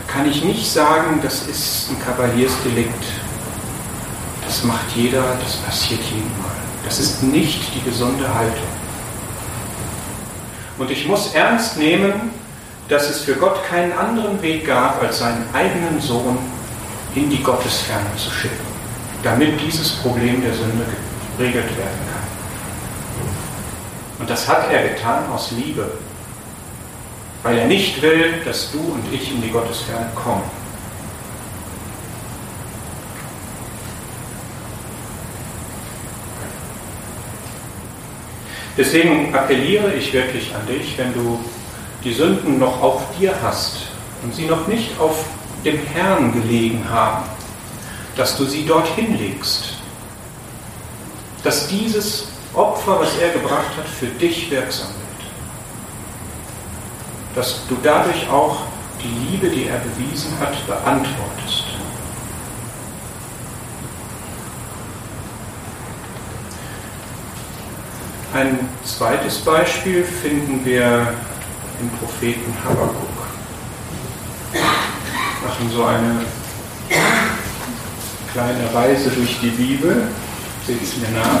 [0.00, 3.04] Da kann ich nicht sagen, das ist ein Kavaliersdelikt.
[4.44, 6.56] Das macht jeder, das passiert jedem Mal.
[6.84, 8.67] Das ist nicht die gesunde Haltung.
[10.78, 12.30] Und ich muss ernst nehmen,
[12.88, 16.38] dass es für Gott keinen anderen Weg gab, als seinen eigenen Sohn
[17.14, 18.66] in die Gottesferne zu schicken,
[19.22, 20.86] damit dieses Problem der Sünde
[21.36, 22.18] geregelt werden kann.
[24.20, 25.90] Und das hat er getan aus Liebe,
[27.42, 30.57] weil er nicht will, dass du und ich in die Gottesferne kommen.
[38.78, 41.40] Deswegen appelliere ich wirklich an dich, wenn du
[42.04, 43.88] die Sünden noch auf dir hast
[44.22, 45.24] und sie noch nicht auf
[45.64, 47.24] dem Herrn gelegen haben,
[48.16, 49.74] dass du sie dorthin legst.
[51.42, 55.30] Dass dieses Opfer, was er gebracht hat, für dich wirksam wird.
[57.34, 58.58] Dass du dadurch auch
[59.02, 61.67] die Liebe, die er bewiesen hat, beantwortest.
[68.34, 71.14] Ein zweites Beispiel finden wir
[71.80, 73.08] im Propheten Habakkuk.
[74.52, 74.60] Wir
[75.48, 76.26] machen so eine
[78.32, 80.08] kleine Reise durch die Bibel.
[80.66, 81.40] Seht es mir nach.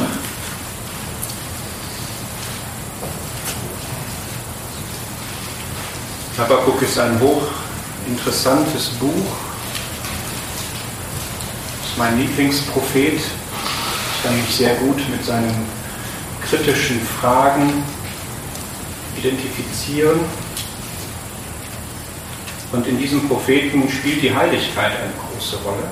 [6.38, 9.36] Habakkuk ist ein hochinteressantes Buch.
[11.82, 13.18] Das ist mein Lieblingsprophet.
[13.18, 15.77] Ich kann mich sehr gut mit seinen
[16.48, 17.82] kritischen Fragen
[19.16, 20.20] identifizieren.
[22.72, 25.84] Und in diesem Propheten spielt die Heiligkeit eine große Rolle.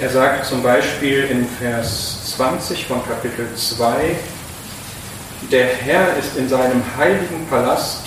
[0.00, 4.16] Er sagt zum Beispiel in Vers 20 von Kapitel 2,
[5.50, 8.06] der Herr ist in seinem heiligen Palast,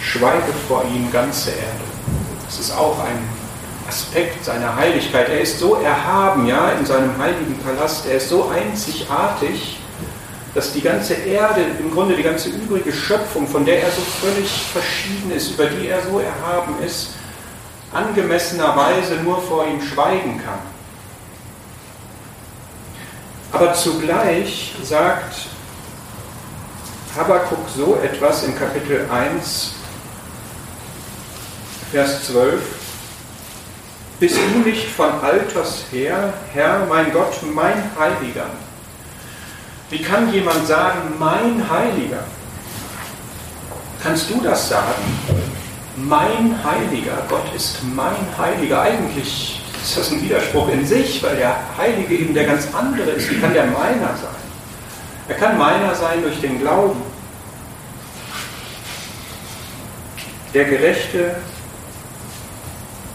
[0.00, 1.84] schweige vor ihm ganze Erde.
[2.46, 3.35] Das ist auch ein
[3.88, 5.28] Aspekt seiner Heiligkeit.
[5.28, 8.06] Er ist so erhaben, ja, in seinem heiligen Palast.
[8.06, 9.78] Er ist so einzigartig,
[10.54, 14.50] dass die ganze Erde, im Grunde die ganze übrige Schöpfung, von der er so völlig
[14.72, 17.10] verschieden ist, über die er so erhaben ist,
[17.92, 20.58] angemessenerweise nur vor ihm schweigen kann.
[23.52, 25.36] Aber zugleich sagt
[27.16, 29.72] Habakkuk so etwas in Kapitel 1,
[31.92, 32.75] Vers 12.
[34.18, 38.46] Bist du nicht von Alters her, Herr, mein Gott, mein Heiliger?
[39.90, 42.24] Wie kann jemand sagen, mein Heiliger?
[44.02, 45.04] Kannst du das sagen?
[45.96, 48.80] Mein Heiliger, Gott ist mein Heiliger.
[48.80, 53.30] Eigentlich ist das ein Widerspruch in sich, weil der Heilige eben der ganz andere ist.
[53.30, 54.46] Wie kann der meiner sein?
[55.28, 57.02] Er kann meiner sein durch den Glauben.
[60.54, 61.36] Der Gerechte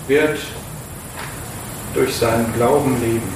[0.08, 0.38] wird
[1.94, 3.34] durch seinen Glauben leben.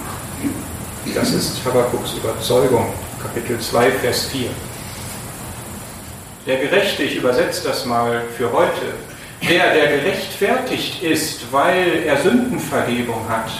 [1.13, 2.87] Das ist Habakkuk's Überzeugung.
[3.21, 4.49] Kapitel 2, Vers 4.
[6.45, 8.93] Der Gerechte, ich übersetze das mal für heute,
[9.49, 13.51] der, der gerechtfertigt ist, weil er Sündenvergebung hat,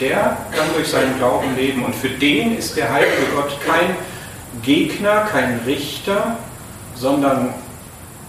[0.00, 1.84] der kann durch seinen Glauben leben.
[1.84, 3.96] Und für den ist der heilige Gott kein
[4.62, 6.36] Gegner, kein Richter,
[6.94, 7.54] sondern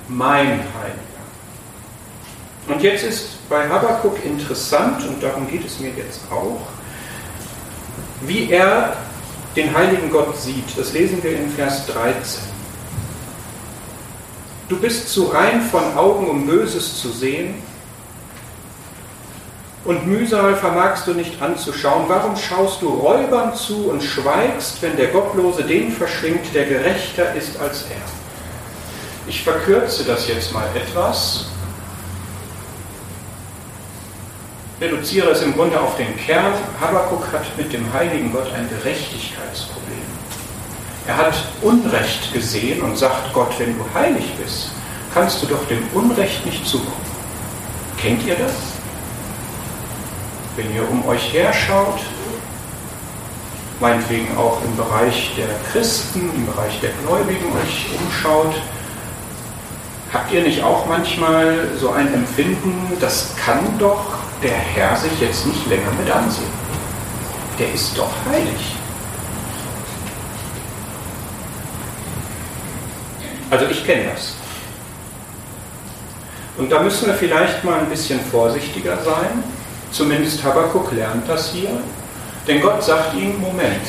[0.07, 1.06] mein Heiliger.
[2.67, 6.67] Und jetzt ist bei Habakkuk interessant, und darum geht es mir jetzt auch,
[8.21, 8.97] wie er
[9.55, 10.77] den heiligen Gott sieht.
[10.77, 12.43] Das lesen wir in Vers 13.
[14.69, 17.55] Du bist zu rein von Augen, um Böses zu sehen,
[19.87, 22.05] und Mühsal vermagst du nicht anzuschauen.
[22.09, 27.57] Warum schaust du Räubern zu und schweigst, wenn der Gottlose den verschlingt, der gerechter ist
[27.57, 28.01] als er?
[29.29, 31.45] Ich verkürze das jetzt mal etwas,
[34.79, 36.53] reduziere es im Grunde auf den Kern.
[36.79, 39.97] Habakkuk hat mit dem heiligen Gott ein Gerechtigkeitsproblem.
[41.07, 44.71] Er hat Unrecht gesehen und sagt Gott, wenn du heilig bist,
[45.13, 47.07] kannst du doch dem Unrecht nicht zugucken.
[47.97, 48.53] Kennt ihr das?
[50.55, 51.99] Wenn ihr um euch her schaut,
[53.79, 58.55] meinetwegen auch im Bereich der Christen, im Bereich der Gläubigen euch umschaut,
[60.13, 65.45] habt ihr nicht auch manchmal so ein Empfinden, das kann doch der Herr sich jetzt
[65.45, 66.51] nicht länger mit ansehen.
[67.59, 68.75] Der ist doch heilig.
[73.49, 74.33] Also ich kenne das.
[76.57, 79.43] Und da müssen wir vielleicht mal ein bisschen vorsichtiger sein.
[79.91, 81.69] Zumindest Habakkuk lernt das hier.
[82.47, 83.87] Denn Gott sagt ihm, Moment,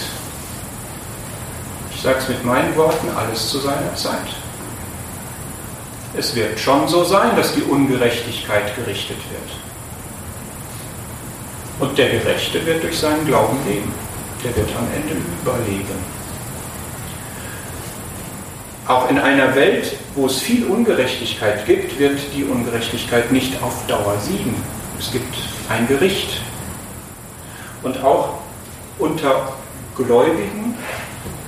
[1.95, 4.38] ich sage es mit meinen Worten, alles zu seiner Zeit.
[6.17, 9.51] Es wird schon so sein, dass die Ungerechtigkeit gerichtet wird.
[11.81, 13.93] Und der Gerechte wird durch seinen Glauben leben.
[14.43, 16.19] Der wird am Ende überleben.
[18.87, 24.17] Auch in einer Welt, wo es viel Ungerechtigkeit gibt, wird die Ungerechtigkeit nicht auf Dauer
[24.19, 24.55] siegen.
[24.99, 25.37] Es gibt
[25.69, 26.41] ein Gericht.
[27.83, 28.39] Und auch
[28.99, 29.53] unter
[29.95, 30.75] Gläubigen,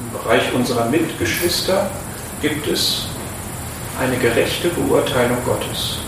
[0.00, 1.90] im Bereich unserer Mitgeschwister,
[2.42, 3.06] gibt es
[4.00, 5.98] eine gerechte Beurteilung Gottes.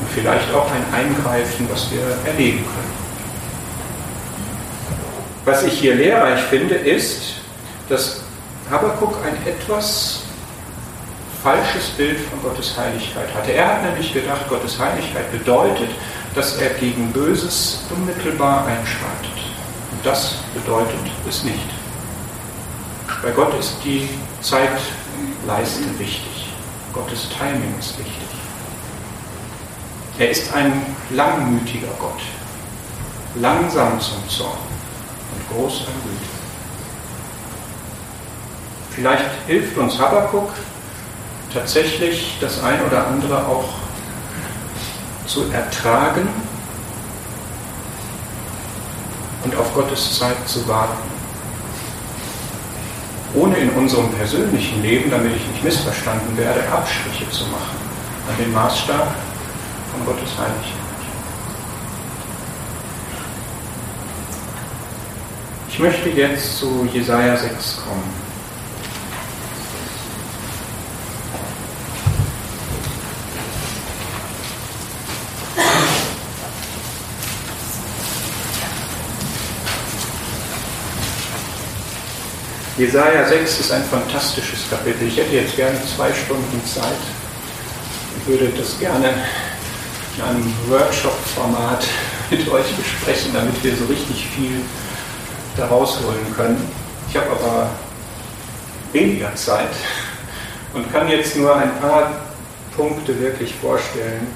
[0.00, 2.98] Und vielleicht auch ein Eingreifen, was wir erleben können.
[5.44, 7.36] Was ich hier lehrreich finde, ist,
[7.88, 8.20] dass
[8.70, 10.20] Habakkuk ein etwas
[11.42, 13.52] falsches Bild von Gottes Heiligkeit hatte.
[13.52, 15.90] Er hat nämlich gedacht, Gottes Heiligkeit bedeutet,
[16.34, 19.38] dass er gegen Böses unmittelbar einschreitet.
[19.90, 21.68] Und das bedeutet es nicht.
[23.22, 24.08] Bei Gott ist die
[24.40, 26.47] Zeitleiste wichtig.
[26.92, 28.28] Gottes Timing ist wichtig.
[30.18, 30.72] Er ist ein
[31.10, 32.20] langmütiger Gott,
[33.36, 34.58] langsam zum Zorn
[35.34, 36.38] und groß an Güte.
[38.90, 40.50] Vielleicht hilft uns Habakkuk
[41.52, 43.68] tatsächlich das ein oder andere auch
[45.26, 46.28] zu ertragen
[49.44, 51.17] und auf Gottes Zeit zu warten.
[53.38, 57.76] Ohne in unserem persönlichen Leben, damit ich nicht missverstanden werde, Abstriche zu machen
[58.28, 59.14] an den Maßstab
[59.92, 60.72] von Gottes Heiligkeit.
[65.70, 68.27] Ich möchte jetzt zu Jesaja 6 kommen.
[82.78, 85.08] Jesaja 6 ist ein fantastisches Kapitel.
[85.08, 86.84] Ich hätte jetzt gerne zwei Stunden Zeit
[88.14, 89.14] und würde das gerne
[90.16, 91.84] in einem Workshop-Format
[92.30, 94.60] mit euch besprechen, damit wir so richtig viel
[95.56, 96.70] daraus holen können.
[97.10, 97.70] Ich habe aber
[98.92, 99.74] weniger Zeit
[100.72, 102.12] und kann jetzt nur ein paar
[102.76, 104.28] Punkte wirklich vorstellen.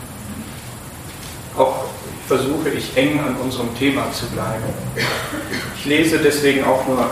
[1.56, 1.84] Auch
[2.26, 4.64] versuche ich eng an unserem Thema zu bleiben.
[5.76, 7.08] Ich lese deswegen auch nur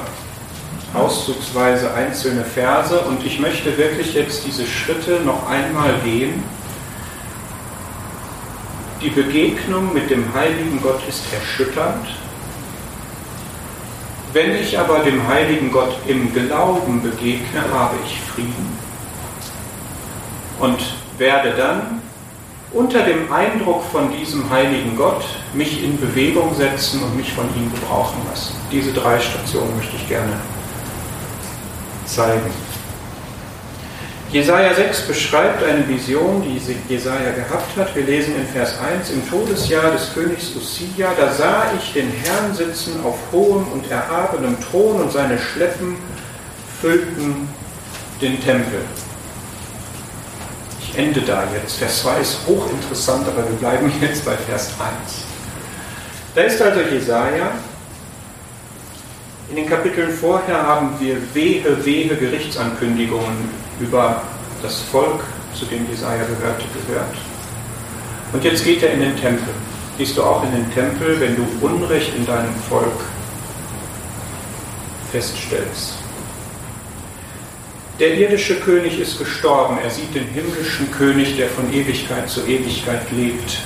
[0.94, 6.42] auszugsweise einzelne Verse und ich möchte wirklich jetzt diese Schritte noch einmal gehen.
[9.00, 12.06] Die Begegnung mit dem heiligen Gott ist erschütternd.
[14.32, 18.78] Wenn ich aber dem heiligen Gott im Glauben begegne, habe ich Frieden
[20.60, 20.78] und
[21.18, 22.02] werde dann
[22.72, 25.24] unter dem Eindruck von diesem heiligen Gott
[25.54, 28.54] mich in Bewegung setzen und mich von ihm gebrauchen lassen.
[28.70, 30.36] Diese drei Stationen möchte ich gerne
[32.14, 32.50] zeigen.
[34.32, 36.60] Jesaja 6 beschreibt eine Vision, die
[36.92, 37.96] Jesaja gehabt hat.
[37.96, 42.54] Wir lesen in Vers 1: Im Todesjahr des Königs Usia, da sah ich den Herrn
[42.54, 45.96] sitzen auf hohem und erhabenem Thron und seine Schleppen
[46.80, 47.48] füllten
[48.20, 48.82] den Tempel.
[50.80, 51.78] Ich ende da jetzt.
[51.78, 55.24] Vers 2 ist hochinteressant, aber wir bleiben jetzt bei Vers 1.
[56.36, 57.50] Da ist also Jesaja,
[59.50, 64.22] in den Kapiteln vorher haben wir wehe, wehe Gerichtsankündigungen über
[64.62, 65.24] das Volk,
[65.54, 67.16] zu dem Jesaja gehörte, gehört.
[68.32, 69.52] Und jetzt geht er in den Tempel.
[69.98, 73.00] Gehst du auch in den Tempel, wenn du Unrecht in deinem Volk
[75.10, 75.94] feststellst?
[77.98, 79.78] Der irdische König ist gestorben.
[79.82, 83.58] Er sieht den himmlischen König, der von Ewigkeit zu Ewigkeit lebt.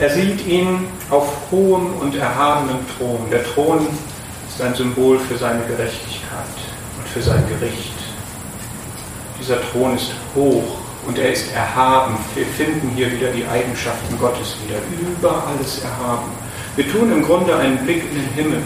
[0.00, 3.28] Er sieht ihn auf hohem und erhabenem Thron.
[3.30, 3.86] Der Thron
[4.48, 6.56] ist ein Symbol für seine Gerechtigkeit
[6.96, 7.92] und für sein Gericht.
[9.38, 12.16] Dieser Thron ist hoch und er ist erhaben.
[12.34, 14.78] Wir finden hier wieder die Eigenschaften Gottes wieder.
[15.18, 16.30] Über alles erhaben.
[16.76, 18.62] Wir tun im Grunde einen Blick in den Himmel.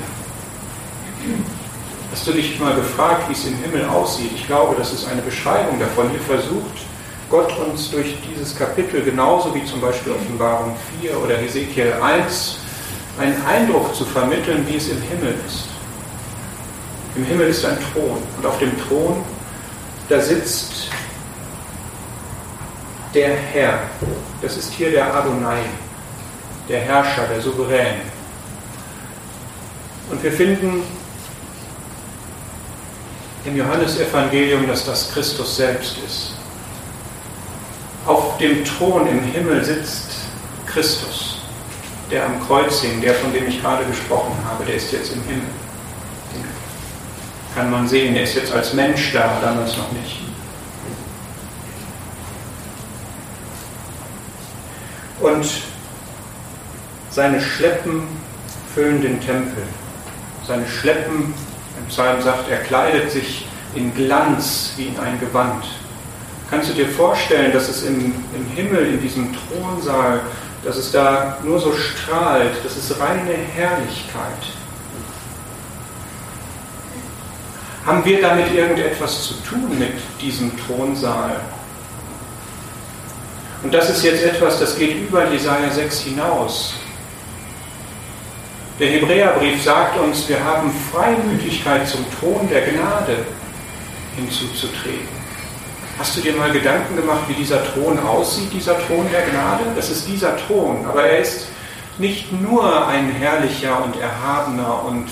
[2.12, 4.30] Hast du dich mal gefragt, wie es im Himmel aussieht?
[4.37, 6.11] Ich glaube, das ist eine Beschreibung davon.
[6.11, 6.84] Hier versucht
[7.35, 12.59] Gott uns durch dieses Kapitel genauso wie zum Beispiel Offenbarung 4 oder Hesekiel 1
[13.18, 15.64] einen Eindruck zu vermitteln, wie es im Himmel ist.
[17.16, 19.24] Im Himmel ist ein Thron und auf dem Thron,
[20.09, 20.91] da sitzt
[23.14, 23.80] der Herr.
[24.41, 25.59] Das ist hier der Adonai,
[26.68, 27.97] der Herrscher, der Souverän.
[30.09, 30.85] Und wir finden
[33.45, 36.34] im Johannesevangelium, dass das Christus selbst ist.
[38.07, 40.11] Auf dem Thron im Himmel sitzt
[40.66, 41.38] Christus,
[42.11, 45.22] der am Kreuz hing, der, von dem ich gerade gesprochen habe, der ist jetzt im
[45.22, 45.46] Himmel.
[46.34, 46.44] Den
[47.55, 50.20] kann man sehen, er ist jetzt als Mensch da, damals noch nicht.
[55.20, 55.48] Und
[57.11, 58.02] seine Schleppen
[58.74, 59.62] füllen den Tempel.
[60.46, 61.32] Seine Schleppen,
[61.78, 65.64] im Psalm sagt, er kleidet sich in Glanz wie in ein Gewand.
[66.55, 70.20] Kannst du dir vorstellen, dass es im, im Himmel, in diesem Thronsaal,
[70.64, 74.52] dass es da nur so strahlt, das ist reine Herrlichkeit.
[77.84, 81.40] Haben wir damit irgendetwas zu tun mit diesem Thronsaal?
[83.64, 86.74] Und das ist jetzt etwas, das geht über Jesaja 6 hinaus.
[88.78, 93.26] Der Hebräerbrief sagt uns, wir haben Freimütigkeit zum Thron der Gnade
[94.14, 95.23] hinzuzutreten.
[95.99, 99.64] Hast du dir mal Gedanken gemacht, wie dieser Thron aussieht, dieser Thron der Gnade?
[99.76, 101.47] Das ist dieser Thron, aber er ist
[101.99, 105.09] nicht nur ein herrlicher und erhabener und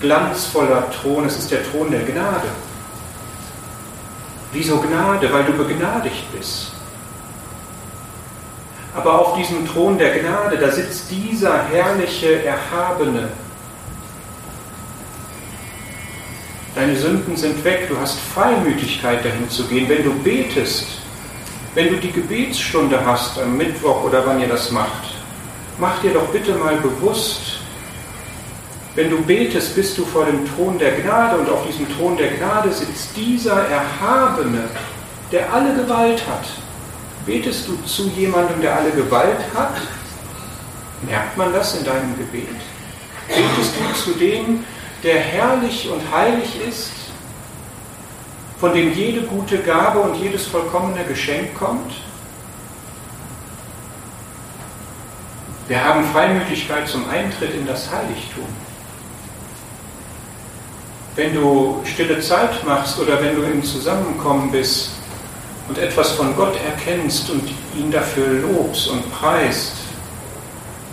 [0.00, 2.48] glanzvoller Thron, es ist der Thron der Gnade.
[4.52, 5.32] Wieso Gnade?
[5.32, 6.72] Weil du begnadigt bist.
[8.94, 13.28] Aber auf diesem Thron der Gnade, da sitzt dieser herrliche, erhabene.
[16.76, 19.88] Deine Sünden sind weg, du hast Freimütigkeit dahin zu gehen.
[19.88, 20.86] Wenn du betest,
[21.74, 25.14] wenn du die Gebetsstunde hast am Mittwoch oder wann ihr das macht,
[25.78, 27.60] mach dir doch bitte mal bewusst,
[28.94, 32.32] wenn du betest, bist du vor dem Thron der Gnade und auf diesem Thron der
[32.32, 34.64] Gnade sitzt dieser Erhabene,
[35.32, 36.46] der alle Gewalt hat.
[37.24, 39.76] Betest du zu jemandem, der alle Gewalt hat?
[41.08, 42.48] Merkt man das in deinem Gebet?
[43.28, 44.62] Betest du zu dem,
[45.02, 46.92] der herrlich und heilig ist,
[48.58, 51.92] von dem jede gute Gabe und jedes vollkommene Geschenk kommt?
[55.68, 58.46] Wir haben Freimütigkeit zum Eintritt in das Heiligtum.
[61.16, 64.90] Wenn du stille Zeit machst oder wenn du im Zusammenkommen bist
[65.68, 67.42] und etwas von Gott erkennst und
[67.76, 69.72] ihn dafür lobst und preist,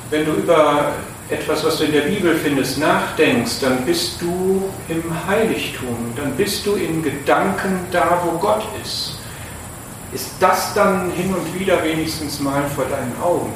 [0.10, 0.94] wenn du über
[1.30, 6.66] etwas, was du in der Bibel findest, nachdenkst, dann bist du im Heiligtum, dann bist
[6.66, 9.18] du in Gedanken da, wo Gott ist.
[10.14, 13.54] Ist das dann hin und wieder wenigstens mal vor deinen Augen?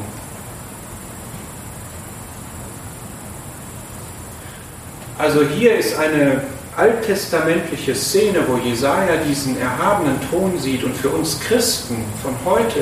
[5.20, 6.44] Also hier ist eine
[6.76, 12.82] alttestamentliche Szene, wo Jesaja diesen erhabenen Thron sieht und für uns Christen von heute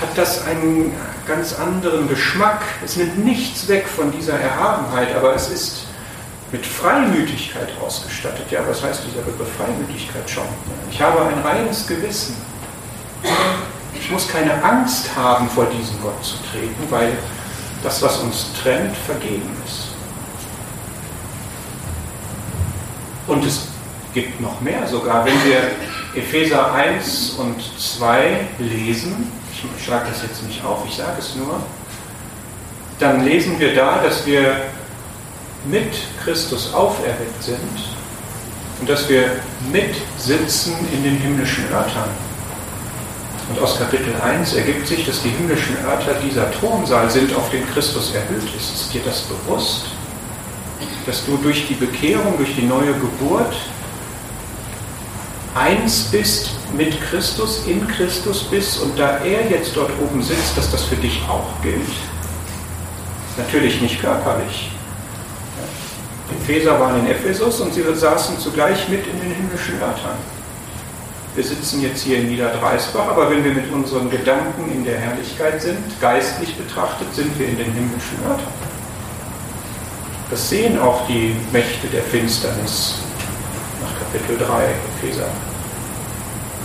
[0.00, 0.92] hat das einen
[1.26, 2.62] ganz anderen Geschmack.
[2.84, 5.86] Es nimmt nichts weg von dieser Erhabenheit, aber es ist
[6.52, 8.50] mit Freimütigkeit ausgestattet.
[8.50, 10.44] Ja, was heißt dieser Begriff Freimütigkeit schon?
[10.90, 12.34] Ich habe ein reines Gewissen.
[13.94, 17.12] Ich muss keine Angst haben, vor diesen Gott zu treten, weil
[17.82, 19.88] das, was uns trennt, vergeben ist.
[23.26, 23.68] Und es
[24.12, 25.24] gibt noch mehr sogar.
[25.24, 25.60] Wenn wir
[26.14, 29.30] Epheser 1 und 2 lesen,
[29.76, 31.60] ich schlage das jetzt nicht auf, ich sage es nur,
[32.98, 34.56] dann lesen wir da, dass wir
[35.66, 35.92] mit
[36.22, 37.58] Christus auferweckt sind
[38.80, 39.30] und dass wir
[39.72, 42.10] mitsitzen in den himmlischen Örtern.
[43.50, 47.68] Und aus Kapitel 1 ergibt sich, dass die himmlischen Örter dieser Thronsaal sind, auf den
[47.72, 48.74] Christus erhöht ist.
[48.74, 49.86] Ist dir das bewusst?
[51.06, 53.54] dass du durch die Bekehrung, durch die neue Geburt
[55.54, 60.70] eins bist mit Christus, in Christus bist und da er jetzt dort oben sitzt, dass
[60.70, 61.80] das für dich auch gilt.
[63.36, 64.70] Natürlich nicht körperlich.
[66.30, 70.18] Die Epheser waren in Ephesus und sie saßen zugleich mit in den himmlischen Örtern.
[71.34, 75.62] Wir sitzen jetzt hier in Niederdreisbach, aber wenn wir mit unseren Gedanken in der Herrlichkeit
[75.62, 78.52] sind, geistlich betrachtet, sind wir in den himmlischen Örtern.
[80.28, 82.96] Das sehen auch die Mächte der Finsternis
[84.12, 85.28] Kapitel 3 Epheser.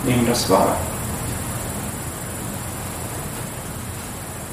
[0.04, 0.78] Nehmen das wahr.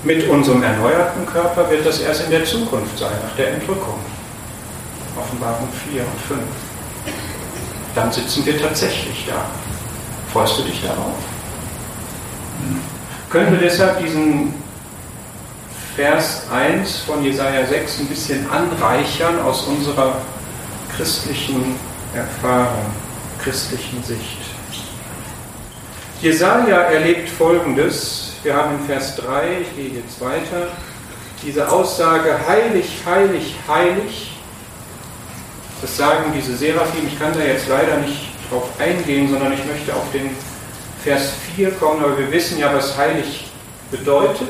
[0.03, 3.99] Mit unserem erneuerten Körper wird das erst in der Zukunft sein, nach der Entrückung.
[5.19, 6.41] Offenbarung 4 und 5.
[7.95, 9.45] Dann sitzen wir tatsächlich da.
[10.33, 11.15] Freust du dich darauf?
[13.31, 14.55] Können wir deshalb diesen
[15.97, 20.17] Vers 1 von Jesaja 6 ein bisschen anreichern aus unserer
[20.97, 21.77] christlichen
[22.15, 22.87] Erfahrung,
[23.43, 24.39] christlichen Sicht.
[26.21, 28.35] Jesaja erlebt folgendes.
[28.43, 30.69] Wir haben in Vers 3, ich gehe jetzt weiter,
[31.43, 34.33] diese Aussage: Heilig, heilig, heilig.
[35.81, 37.09] Das sagen diese Seraphim.
[37.09, 40.31] Ich kann da jetzt leider nicht drauf eingehen, sondern ich möchte auf den
[41.03, 43.47] Vers 4 kommen, aber wir wissen ja, was heilig
[43.91, 44.49] bedeutet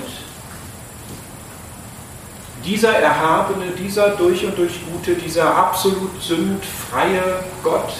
[2.64, 7.22] dieser erhabene, dieser durch und durch gute, dieser absolut sündfreie
[7.62, 7.92] Gott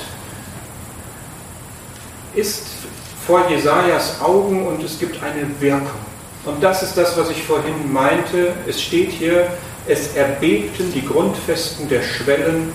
[2.35, 2.67] ist
[3.27, 6.01] vor Jesajas Augen und es gibt eine Wirkung.
[6.45, 8.53] Und das ist das, was ich vorhin meinte.
[8.67, 9.49] Es steht hier,
[9.87, 12.73] es erbebten die Grundfesten der Schwellen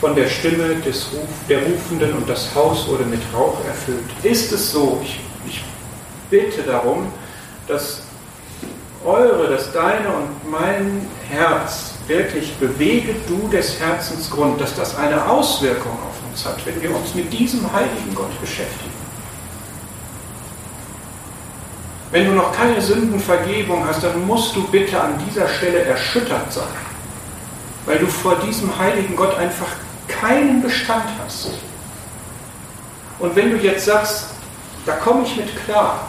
[0.00, 4.04] von der Stimme des Ruf, der Rufenden und das Haus wurde mit Rauch erfüllt.
[4.22, 5.00] Ist es so?
[5.02, 5.64] Ich, ich
[6.30, 7.12] bitte darum,
[7.68, 8.02] dass
[9.04, 15.24] eure, das deine und mein Herz wirklich bewege du des Herzens Grund, dass das eine
[15.28, 18.90] Auswirkung auf uns hat, wenn wir uns mit diesem heiligen Gott beschäftigen.
[22.10, 26.64] Wenn du noch keine Sündenvergebung hast, dann musst du bitte an dieser Stelle erschüttert sein,
[27.86, 29.68] weil du vor diesem heiligen Gott einfach
[30.08, 31.50] keinen Bestand hast.
[33.20, 34.26] Und wenn du jetzt sagst,
[34.86, 36.08] da komme ich mit klar,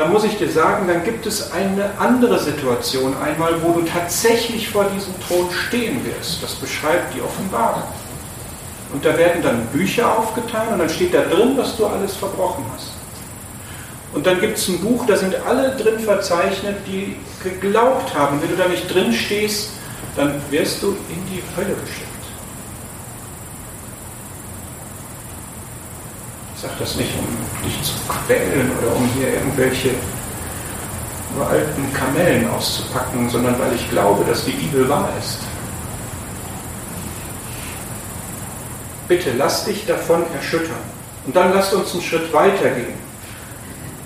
[0.00, 4.70] dann muss ich dir sagen, dann gibt es eine andere Situation einmal, wo du tatsächlich
[4.70, 6.42] vor diesem Thron stehen wirst.
[6.42, 7.82] Das beschreibt die Offenbarung.
[8.94, 12.64] Und da werden dann Bücher aufgetan und dann steht da drin, was du alles verbrochen
[12.74, 12.92] hast.
[14.14, 18.40] Und dann gibt es ein Buch, da sind alle drin verzeichnet, die geglaubt haben.
[18.40, 19.68] Wenn du da nicht drin stehst,
[20.16, 22.09] dann wirst du in die Hölle geschickt.
[26.60, 29.92] Ich sage das nicht, um dich zu quälen oder um hier irgendwelche
[31.34, 35.38] nur alten Kamellen auszupacken, sondern weil ich glaube, dass die Bibel wahr ist.
[39.08, 40.76] Bitte lass dich davon erschüttern.
[41.24, 42.98] Und dann lass uns einen Schritt weiter gehen.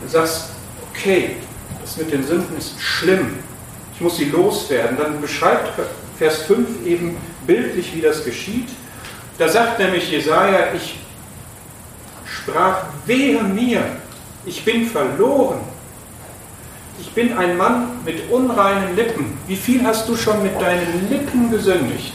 [0.04, 0.50] Du sagst,
[0.92, 1.34] okay,
[1.82, 3.40] das mit den Sünden ist schlimm.
[3.96, 4.96] Ich muss sie loswerden.
[4.96, 5.72] Dann beschreibt
[6.18, 7.16] Vers 5 eben
[7.48, 8.68] bildlich, wie das geschieht.
[9.38, 11.00] Da sagt nämlich Jesaja, ich
[12.44, 13.82] sprach, wehe mir,
[14.44, 15.60] ich bin verloren.
[17.00, 19.36] Ich bin ein Mann mit unreinen Lippen.
[19.48, 22.12] Wie viel hast du schon mit deinen Lippen gesündigt?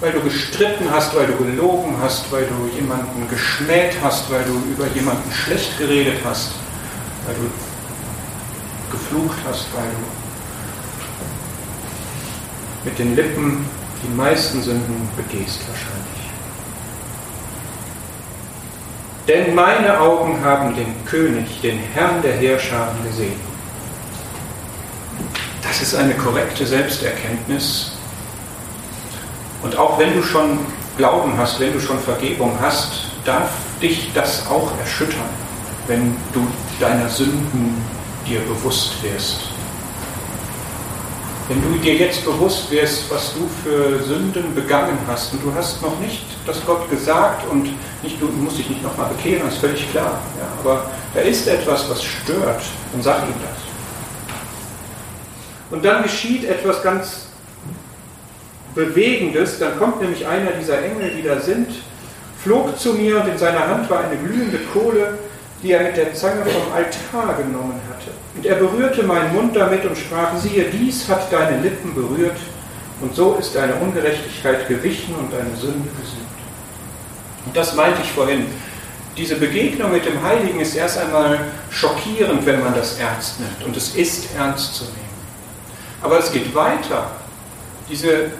[0.00, 4.54] Weil du gestritten hast, weil du gelogen hast, weil du jemanden geschmäht hast, weil du
[4.70, 6.52] über jemanden schlecht geredet hast,
[7.26, 7.50] weil du
[8.90, 9.96] geflucht hast, weil du
[12.88, 13.66] mit den Lippen
[14.02, 16.09] die meisten Sünden begehst wahrscheinlich.
[19.30, 23.38] Denn meine Augen haben den König, den Herrn der Heerscharen gesehen.
[25.62, 27.92] Das ist eine korrekte Selbsterkenntnis.
[29.62, 30.58] Und auch wenn du schon
[30.96, 33.50] Glauben hast, wenn du schon Vergebung hast, darf
[33.80, 35.30] dich das auch erschüttern,
[35.86, 36.44] wenn du
[36.80, 37.80] deiner Sünden
[38.26, 39.49] dir bewusst wirst.
[41.50, 45.82] Wenn du dir jetzt bewusst wirst, was du für Sünden begangen hast, und du hast
[45.82, 47.64] noch nicht das Gott gesagt und
[48.04, 50.22] nicht, du musst dich nicht nochmal bekehren, ist völlig klar.
[50.38, 53.58] Ja, aber da ist etwas, was stört, dann sag ihm das.
[55.72, 57.26] Und dann geschieht etwas ganz
[58.76, 61.66] Bewegendes, dann kommt nämlich einer dieser Engel, die da sind,
[62.44, 65.18] flog zu mir und in seiner Hand war eine glühende Kohle,
[65.62, 68.10] die er mit der Zange vom Altar genommen hatte.
[68.36, 72.36] Und er berührte meinen Mund damit und sprach, siehe, dies hat deine Lippen berührt,
[73.00, 76.28] und so ist deine Ungerechtigkeit gewichen und deine Sünde gesühnt.
[77.46, 78.46] Und das meinte ich vorhin.
[79.16, 81.40] Diese Begegnung mit dem Heiligen ist erst einmal
[81.70, 83.64] schockierend, wenn man das ernst nimmt.
[83.64, 84.96] Und es ist ernst zu nehmen.
[86.02, 87.10] Aber es geht weiter.
[87.88, 88.30] Diese,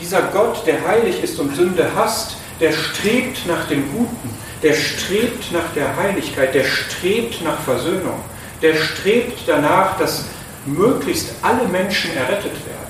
[0.00, 4.30] dieser Gott, der heilig ist und Sünde hasst, der strebt nach dem Guten
[4.62, 8.20] der strebt nach der Heiligkeit, der strebt nach Versöhnung,
[8.62, 10.24] der strebt danach, dass
[10.64, 12.86] möglichst alle Menschen errettet werden.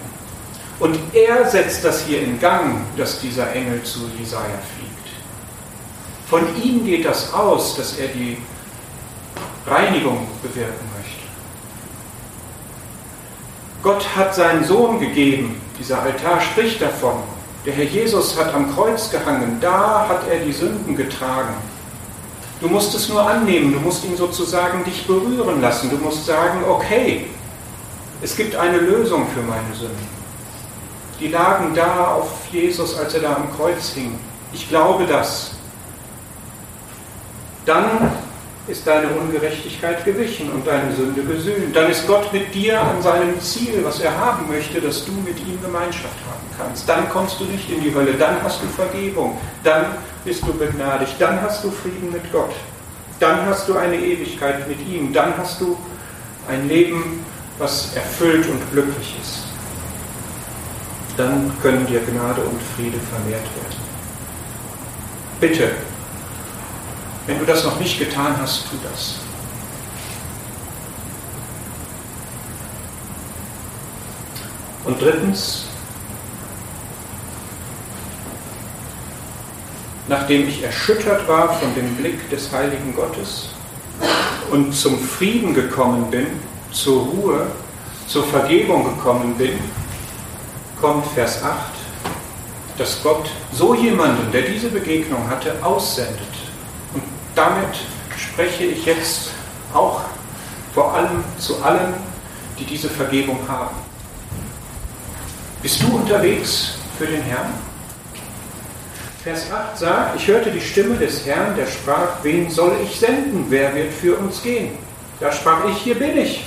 [0.79, 4.97] Und er setzt das hier in Gang, dass dieser Engel zu Jesaja fliegt.
[6.29, 8.37] Von ihm geht das aus, dass er die
[9.67, 11.27] Reinigung bewirken möchte.
[13.83, 17.23] Gott hat seinen Sohn gegeben, dieser Altar spricht davon,
[17.67, 21.55] der Herr Jesus hat am Kreuz gehangen, da hat er die Sünden getragen.
[22.61, 25.91] Du musst es nur annehmen, du musst ihn sozusagen dich berühren lassen.
[25.91, 27.27] Du musst sagen, okay,
[28.23, 30.17] es gibt eine Lösung für meine Sünden.
[31.21, 34.19] Die lagen da auf Jesus, als er da am Kreuz hing.
[34.53, 35.51] Ich glaube das.
[37.67, 38.13] Dann
[38.69, 41.75] ist deine Ungerechtigkeit gewichen und deine Sünde gesühnt.
[41.75, 45.39] Dann ist Gott mit dir an seinem Ziel, was er haben möchte, dass du mit
[45.39, 46.89] ihm Gemeinschaft haben kannst.
[46.89, 49.87] Dann kommst du nicht in die Hölle, dann hast du Vergebung, dann
[50.25, 52.55] bist du begnadigt, dann hast du Frieden mit Gott,
[53.21, 55.77] dann hast du eine Ewigkeit mit ihm, dann hast du
[56.49, 57.25] ein Leben,
[57.59, 59.45] was erfüllt und glücklich ist.
[61.17, 63.87] Dann können dir Gnade und Friede vermehrt werden.
[65.41, 65.71] Bitte,
[67.27, 69.17] wenn du das noch nicht getan hast, tu das.
[74.85, 75.65] Und drittens,
[80.07, 83.49] nachdem ich erschüttert war von dem Blick des heiligen Gottes
[84.53, 86.27] und zum Frieden gekommen bin,
[86.71, 87.47] zur Ruhe,
[88.07, 89.59] zur Vergebung gekommen bin,
[90.81, 91.57] kommt Vers 8,
[92.79, 96.36] dass Gott so jemanden, der diese Begegnung hatte, aussendet
[97.37, 97.77] damit
[98.17, 99.31] spreche ich jetzt
[99.73, 100.01] auch
[100.75, 101.95] vor allem zu allen,
[102.59, 103.77] die diese Vergebung haben.
[105.63, 107.53] Bist du unterwegs für den Herrn?
[109.23, 113.47] Vers 8 sagt, ich hörte die Stimme des Herrn, der sprach, wen soll ich senden?
[113.49, 114.79] Wer wird für uns gehen?
[115.21, 116.47] Da sprach ich, hier bin ich,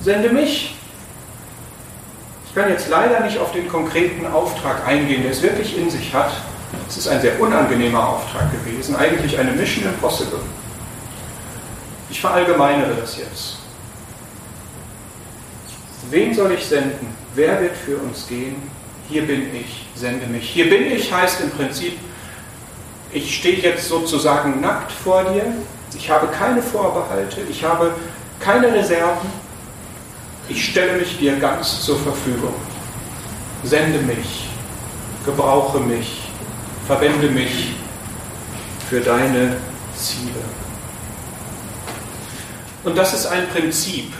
[0.00, 0.76] sende mich.
[2.46, 6.14] Ich kann jetzt leider nicht auf den konkreten Auftrag eingehen, der es wirklich in sich
[6.14, 6.30] hat,
[6.88, 10.40] es ist ein sehr unangenehmer Auftrag gewesen, eigentlich eine Mission Impossible.
[12.10, 13.56] Ich verallgemeinere das jetzt.
[16.10, 17.08] Wen soll ich senden?
[17.34, 18.56] Wer wird für uns gehen?
[19.08, 20.48] Hier bin ich, sende mich.
[20.48, 21.98] Hier bin ich heißt im Prinzip,
[23.12, 25.44] ich stehe jetzt sozusagen nackt vor dir.
[25.96, 27.94] Ich habe keine Vorbehalte, ich habe
[28.40, 29.30] keine Reserven.
[30.48, 32.54] Ich stelle mich dir ganz zur Verfügung.
[33.62, 34.48] Sende mich,
[35.24, 36.23] gebrauche mich,
[36.86, 37.74] verwende mich
[38.88, 39.56] für deine
[39.96, 40.42] Ziele.
[42.84, 44.12] Und das ist ein Prinzip,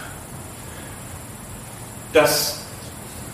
[2.12, 2.61] dass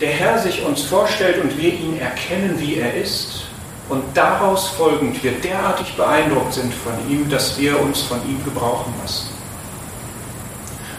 [0.01, 3.43] der Herr sich uns vorstellt und wir ihn erkennen, wie er ist
[3.87, 8.93] und daraus folgend wir derartig beeindruckt sind von ihm, dass wir uns von ihm gebrauchen
[9.01, 9.29] lassen.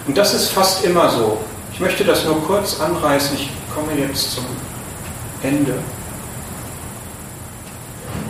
[0.06, 1.38] Und das ist fast immer so.
[1.72, 3.36] Ich möchte das nur kurz anreißen.
[3.36, 4.44] Ich komme jetzt zum
[5.42, 5.74] Ende.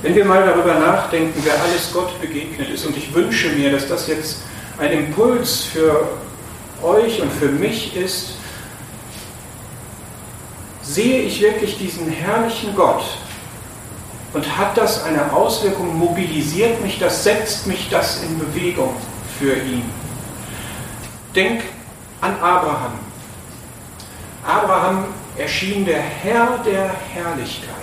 [0.02, 3.86] Wenn wir mal darüber nachdenken, wer alles Gott begegnet ist, und ich wünsche mir, dass
[3.86, 4.42] das jetzt
[4.78, 6.08] ein Impuls für
[6.82, 8.32] euch und für mich ist,
[10.82, 13.04] sehe ich wirklich diesen herrlichen Gott
[14.34, 18.94] und hat das eine Auswirkung, mobilisiert mich das, setzt mich das in Bewegung
[19.38, 19.84] für ihn.
[21.34, 21.62] Denk
[22.20, 22.92] an Abraham.
[24.44, 25.04] Abraham
[25.36, 27.81] erschien der Herr der Herrlichkeit.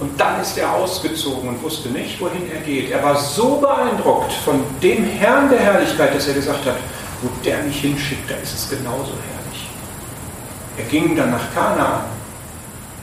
[0.00, 2.90] Und dann ist er ausgezogen und wusste nicht, wohin er geht.
[2.90, 6.76] Er war so beeindruckt von dem Herrn der Herrlichkeit, dass er gesagt hat,
[7.20, 9.68] wo der mich hinschickt, da ist es genauso herrlich.
[10.78, 12.04] Er ging dann nach Kanaan.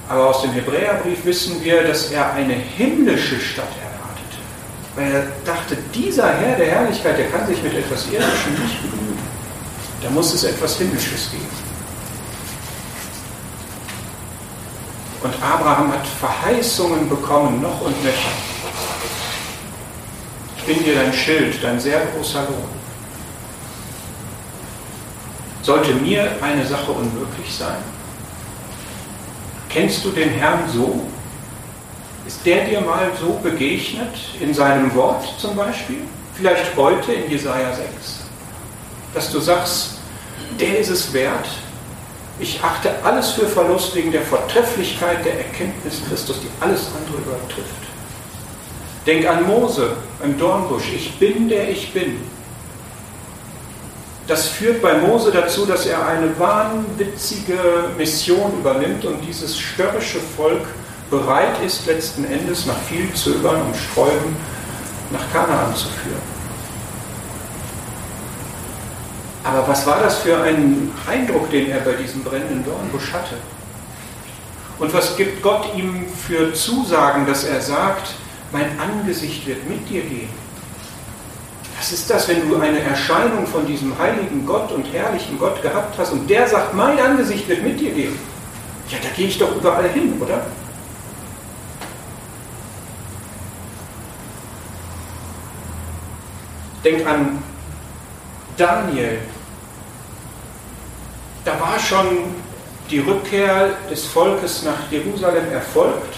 [0.09, 4.37] Aber aus dem Hebräerbrief wissen wir, dass er eine himmlische Stadt erwartete.
[4.95, 9.19] Weil er dachte, dieser Herr der Herrlichkeit, der kann sich mit etwas Irdischem nicht begnügen.
[10.01, 11.66] Da muss es etwas Himmlisches geben.
[15.23, 18.31] Und Abraham hat Verheißungen bekommen, noch und nöcher.
[20.57, 22.77] Ich bin dir dein Schild, dein sehr großer Lohn.
[25.63, 27.77] Sollte mir eine Sache unmöglich sein?
[29.69, 31.05] Kennst du den Herrn so?
[32.25, 36.01] Ist der dir mal so begegnet, in seinem Wort zum Beispiel?
[36.35, 38.19] Vielleicht heute in Jesaja 6?
[39.13, 39.95] Dass du sagst,
[40.59, 41.47] der ist es wert,
[42.39, 47.87] ich achte alles für Verlust wegen der Vortrefflichkeit der Erkenntnis Christus, die alles andere übertrifft.
[49.05, 50.91] Denk an Mose im Dornbusch.
[50.93, 52.17] Ich bin der ich bin.
[54.27, 57.57] Das führt bei Mose dazu, dass er eine wahnwitzige
[57.97, 60.65] Mission übernimmt und dieses störrische Volk
[61.09, 64.35] bereit ist, letzten Endes nach viel Zögern und Sträuben
[65.11, 66.36] nach Kanaan zu führen.
[69.47, 73.35] Aber was war das für ein Eindruck, den er bei diesem brennenden Dornbusch hatte?
[74.77, 78.15] Und was gibt Gott ihm für Zusagen, dass er sagt,
[78.51, 80.29] mein Angesicht wird mit dir gehen?
[81.77, 85.97] Was ist das, wenn du eine Erscheinung von diesem heiligen Gott und herrlichen Gott gehabt
[85.97, 88.19] hast und der sagt, mein Angesicht wird mit dir gehen?
[88.89, 90.45] Ja, da gehe ich doch überall hin, oder?
[96.83, 97.41] Denk an
[98.57, 99.19] Daniel,
[101.47, 102.35] da war schon
[102.91, 106.17] die Rückkehr des Volkes nach Jerusalem erfolgt.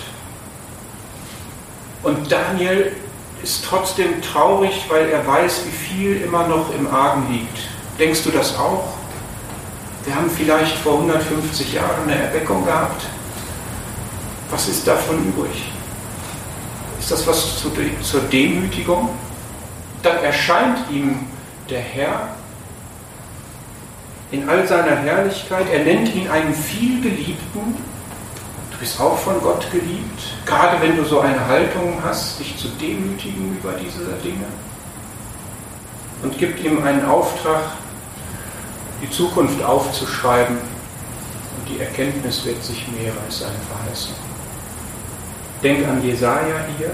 [2.01, 2.93] Und Daniel
[3.43, 7.59] ist trotzdem traurig, weil er weiß, wie viel immer noch im Argen liegt.
[7.99, 8.86] Denkst du das auch?
[10.05, 13.03] Wir haben vielleicht vor 150 Jahren eine Erweckung gehabt.
[14.49, 15.71] Was ist davon übrig?
[16.99, 17.61] Ist das was
[18.01, 19.09] zur Demütigung?
[20.01, 21.27] Dann erscheint ihm
[21.69, 22.30] der Herr
[24.32, 25.65] in all seiner Herrlichkeit.
[25.71, 27.75] Er nennt ihn einen vielgeliebten.
[28.71, 32.67] Du bist auch von Gott geliebt, gerade wenn du so eine Haltung hast, dich zu
[32.69, 34.45] demütigen über diese Dinge.
[36.23, 37.61] Und gibt ihm einen Auftrag,
[39.01, 40.57] die Zukunft aufzuschreiben.
[40.57, 44.15] Und die Erkenntnis wird sich mehren, ist eine Verheißung.
[45.63, 46.91] Denk an Jesaja hier.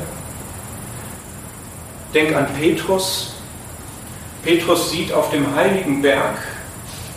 [2.13, 3.36] Denk an Petrus.
[4.43, 6.38] Petrus sieht auf dem heiligen Berg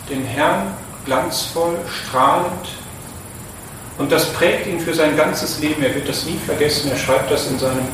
[0.09, 0.73] den Herrn
[1.05, 2.67] glanzvoll, strahlend.
[3.97, 5.83] Und das prägt ihn für sein ganzes Leben.
[5.83, 6.89] Er wird das nie vergessen.
[6.91, 7.87] Er schreibt das in seinem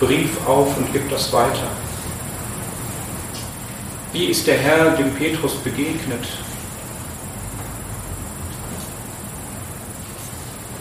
[0.00, 1.68] Brief auf und gibt das weiter.
[4.12, 6.26] Wie ist der Herr dem Petrus begegnet?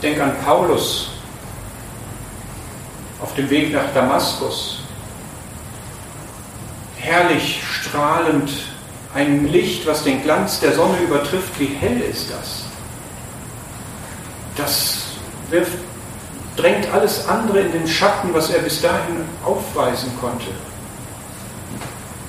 [0.01, 1.11] Denk an Paulus
[3.21, 4.79] auf dem Weg nach Damaskus.
[6.97, 8.51] Herrlich, strahlend,
[9.13, 11.59] ein Licht, was den Glanz der Sonne übertrifft.
[11.59, 12.63] Wie hell ist das?
[14.55, 14.97] Das
[15.49, 15.77] wirft,
[16.55, 20.47] drängt alles andere in den Schatten, was er bis dahin aufweisen konnte.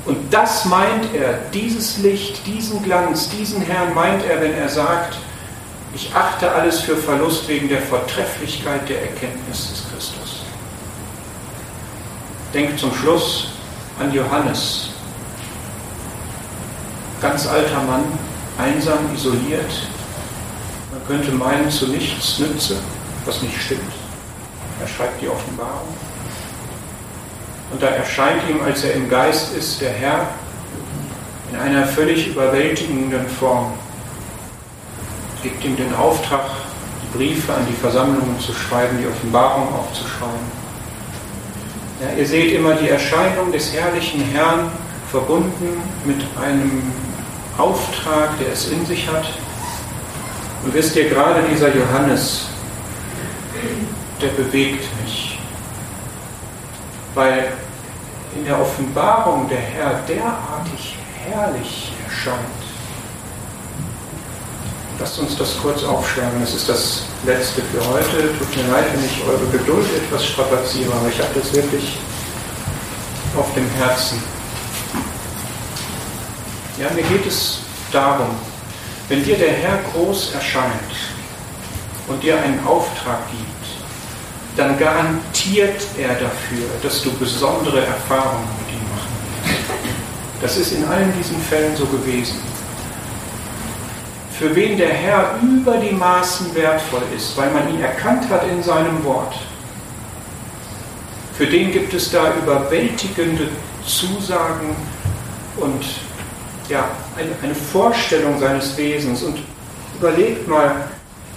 [0.07, 5.16] Und das meint er, dieses Licht, diesen Glanz, diesen Herrn meint er, wenn er sagt,
[5.95, 10.43] ich achte alles für Verlust wegen der Vortrefflichkeit der Erkenntnis des Christus.
[12.53, 13.49] Denkt zum Schluss
[13.99, 14.91] an Johannes,
[17.25, 18.05] ganz alter Mann,
[18.59, 19.89] einsam, isoliert.
[20.93, 22.77] Man könnte meinen, zu nichts nütze,
[23.25, 23.93] was nicht stimmt.
[24.79, 25.89] Er schreibt die Offenbarung.
[27.72, 30.29] Und da erscheint ihm, als er im Geist ist, der Herr
[31.51, 33.72] in einer völlig überwältigenden Form.
[35.43, 36.45] Gibt ihm den Auftrag,
[37.03, 40.64] die Briefe an die Versammlungen zu schreiben, die Offenbarung aufzuschreiben.
[42.03, 44.70] Ja, ihr seht immer die Erscheinung des herrlichen Herrn
[45.11, 46.83] verbunden mit einem
[47.59, 49.24] Auftrag, der es in sich hat.
[50.64, 52.46] Und wisst ihr, gerade dieser Johannes,
[54.20, 55.38] der bewegt mich.
[57.14, 57.52] Weil
[58.34, 62.38] in der Offenbarung der Herr derartig herrlich erscheint.
[64.98, 66.40] Lasst uns das kurz aufschlagen.
[66.40, 68.32] Das ist das letzte für heute.
[68.38, 71.98] Tut mir leid, wenn ich eure Geduld etwas strapaziere, aber ich habe das wirklich
[73.36, 74.22] auf dem Herzen.
[76.77, 77.61] Ja, mir geht es
[77.93, 78.31] darum,
[79.09, 80.72] wenn dir der Herr groß erscheint
[82.09, 88.89] und dir einen Auftrag gibt, dann garantiert er dafür, dass du besondere Erfahrungen mit ihm
[88.91, 89.12] machen
[89.45, 90.43] wirst.
[90.43, 92.41] Das ist in allen diesen Fällen so gewesen.
[94.37, 98.62] Für wen der Herr über die Maßen wertvoll ist, weil man ihn erkannt hat in
[98.64, 99.35] seinem Wort,
[101.39, 103.49] für den gibt es da überwältigende
[103.87, 104.75] Zusagen
[105.57, 105.85] und
[106.68, 109.22] ja, eine, Vorstellung seines Wesens.
[109.22, 109.38] Und
[109.98, 110.88] überlegt mal,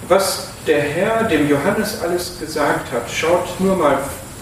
[0.08, 3.10] was der Herr dem Johannes alles gesagt hat.
[3.10, 3.98] Schaut nur mal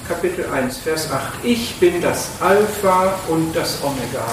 [0.08, 1.44] Kapitel 1, Vers 8.
[1.44, 4.24] Ich bin das Alpha und das Omega.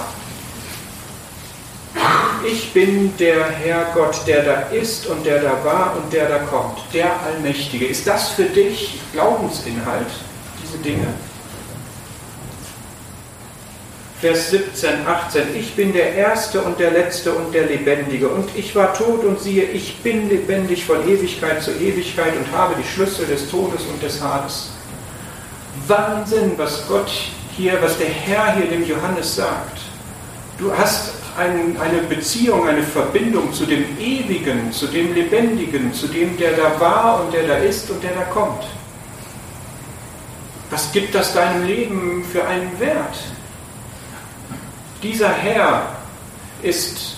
[2.45, 6.39] Ich bin der Herr Gott, der da ist und der da war und der da
[6.39, 7.85] kommt, der Allmächtige.
[7.85, 10.07] Ist das für dich Glaubensinhalt,
[10.61, 11.07] diese Dinge?
[14.24, 18.30] Vers 17, 18, ich bin der Erste und der Letzte und der Lebendige.
[18.30, 22.74] Und ich war tot und siehe, ich bin lebendig von Ewigkeit zu Ewigkeit und habe
[22.82, 24.69] die Schlüssel des Todes und des Hades.
[25.89, 27.11] Wahnsinn, was Gott
[27.57, 29.80] hier, was der Herr hier dem Johannes sagt.
[30.57, 36.38] Du hast ein, eine Beziehung, eine Verbindung zu dem Ewigen, zu dem Lebendigen, zu dem,
[36.38, 38.63] der da war und der da ist und der da kommt.
[40.69, 43.32] Was gibt das deinem Leben für einen Wert?
[45.03, 45.97] Dieser Herr
[46.61, 47.17] ist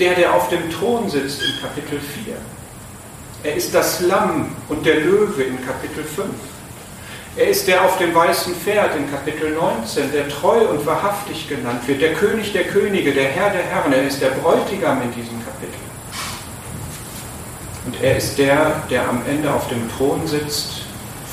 [0.00, 2.34] der, der auf dem Thron sitzt in Kapitel 4.
[3.44, 6.26] Er ist das Lamm und der Löwe in Kapitel 5.
[7.36, 11.86] Er ist der auf dem weißen Pferd in Kapitel 19, der treu und wahrhaftig genannt
[11.86, 13.92] wird, der König der Könige, der Herr der Herren.
[13.92, 15.78] Er ist der Bräutigam in diesem Kapitel.
[17.86, 20.82] Und er ist der, der am Ende auf dem Thron sitzt,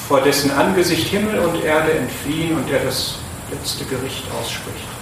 [0.08, 3.16] vor dessen Angesicht Himmel und Erde entfliehen und der das
[3.52, 4.95] letzte Gericht ausspricht.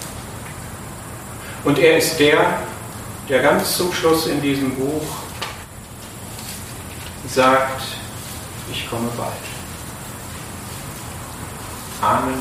[1.64, 2.58] Und er ist der,
[3.28, 5.02] der ganz zum Schluss in diesem Buch
[7.26, 7.82] sagt,
[8.70, 9.32] ich komme bald.
[12.02, 12.40] Amen.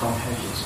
[0.00, 0.65] Komm, Herr Jesus.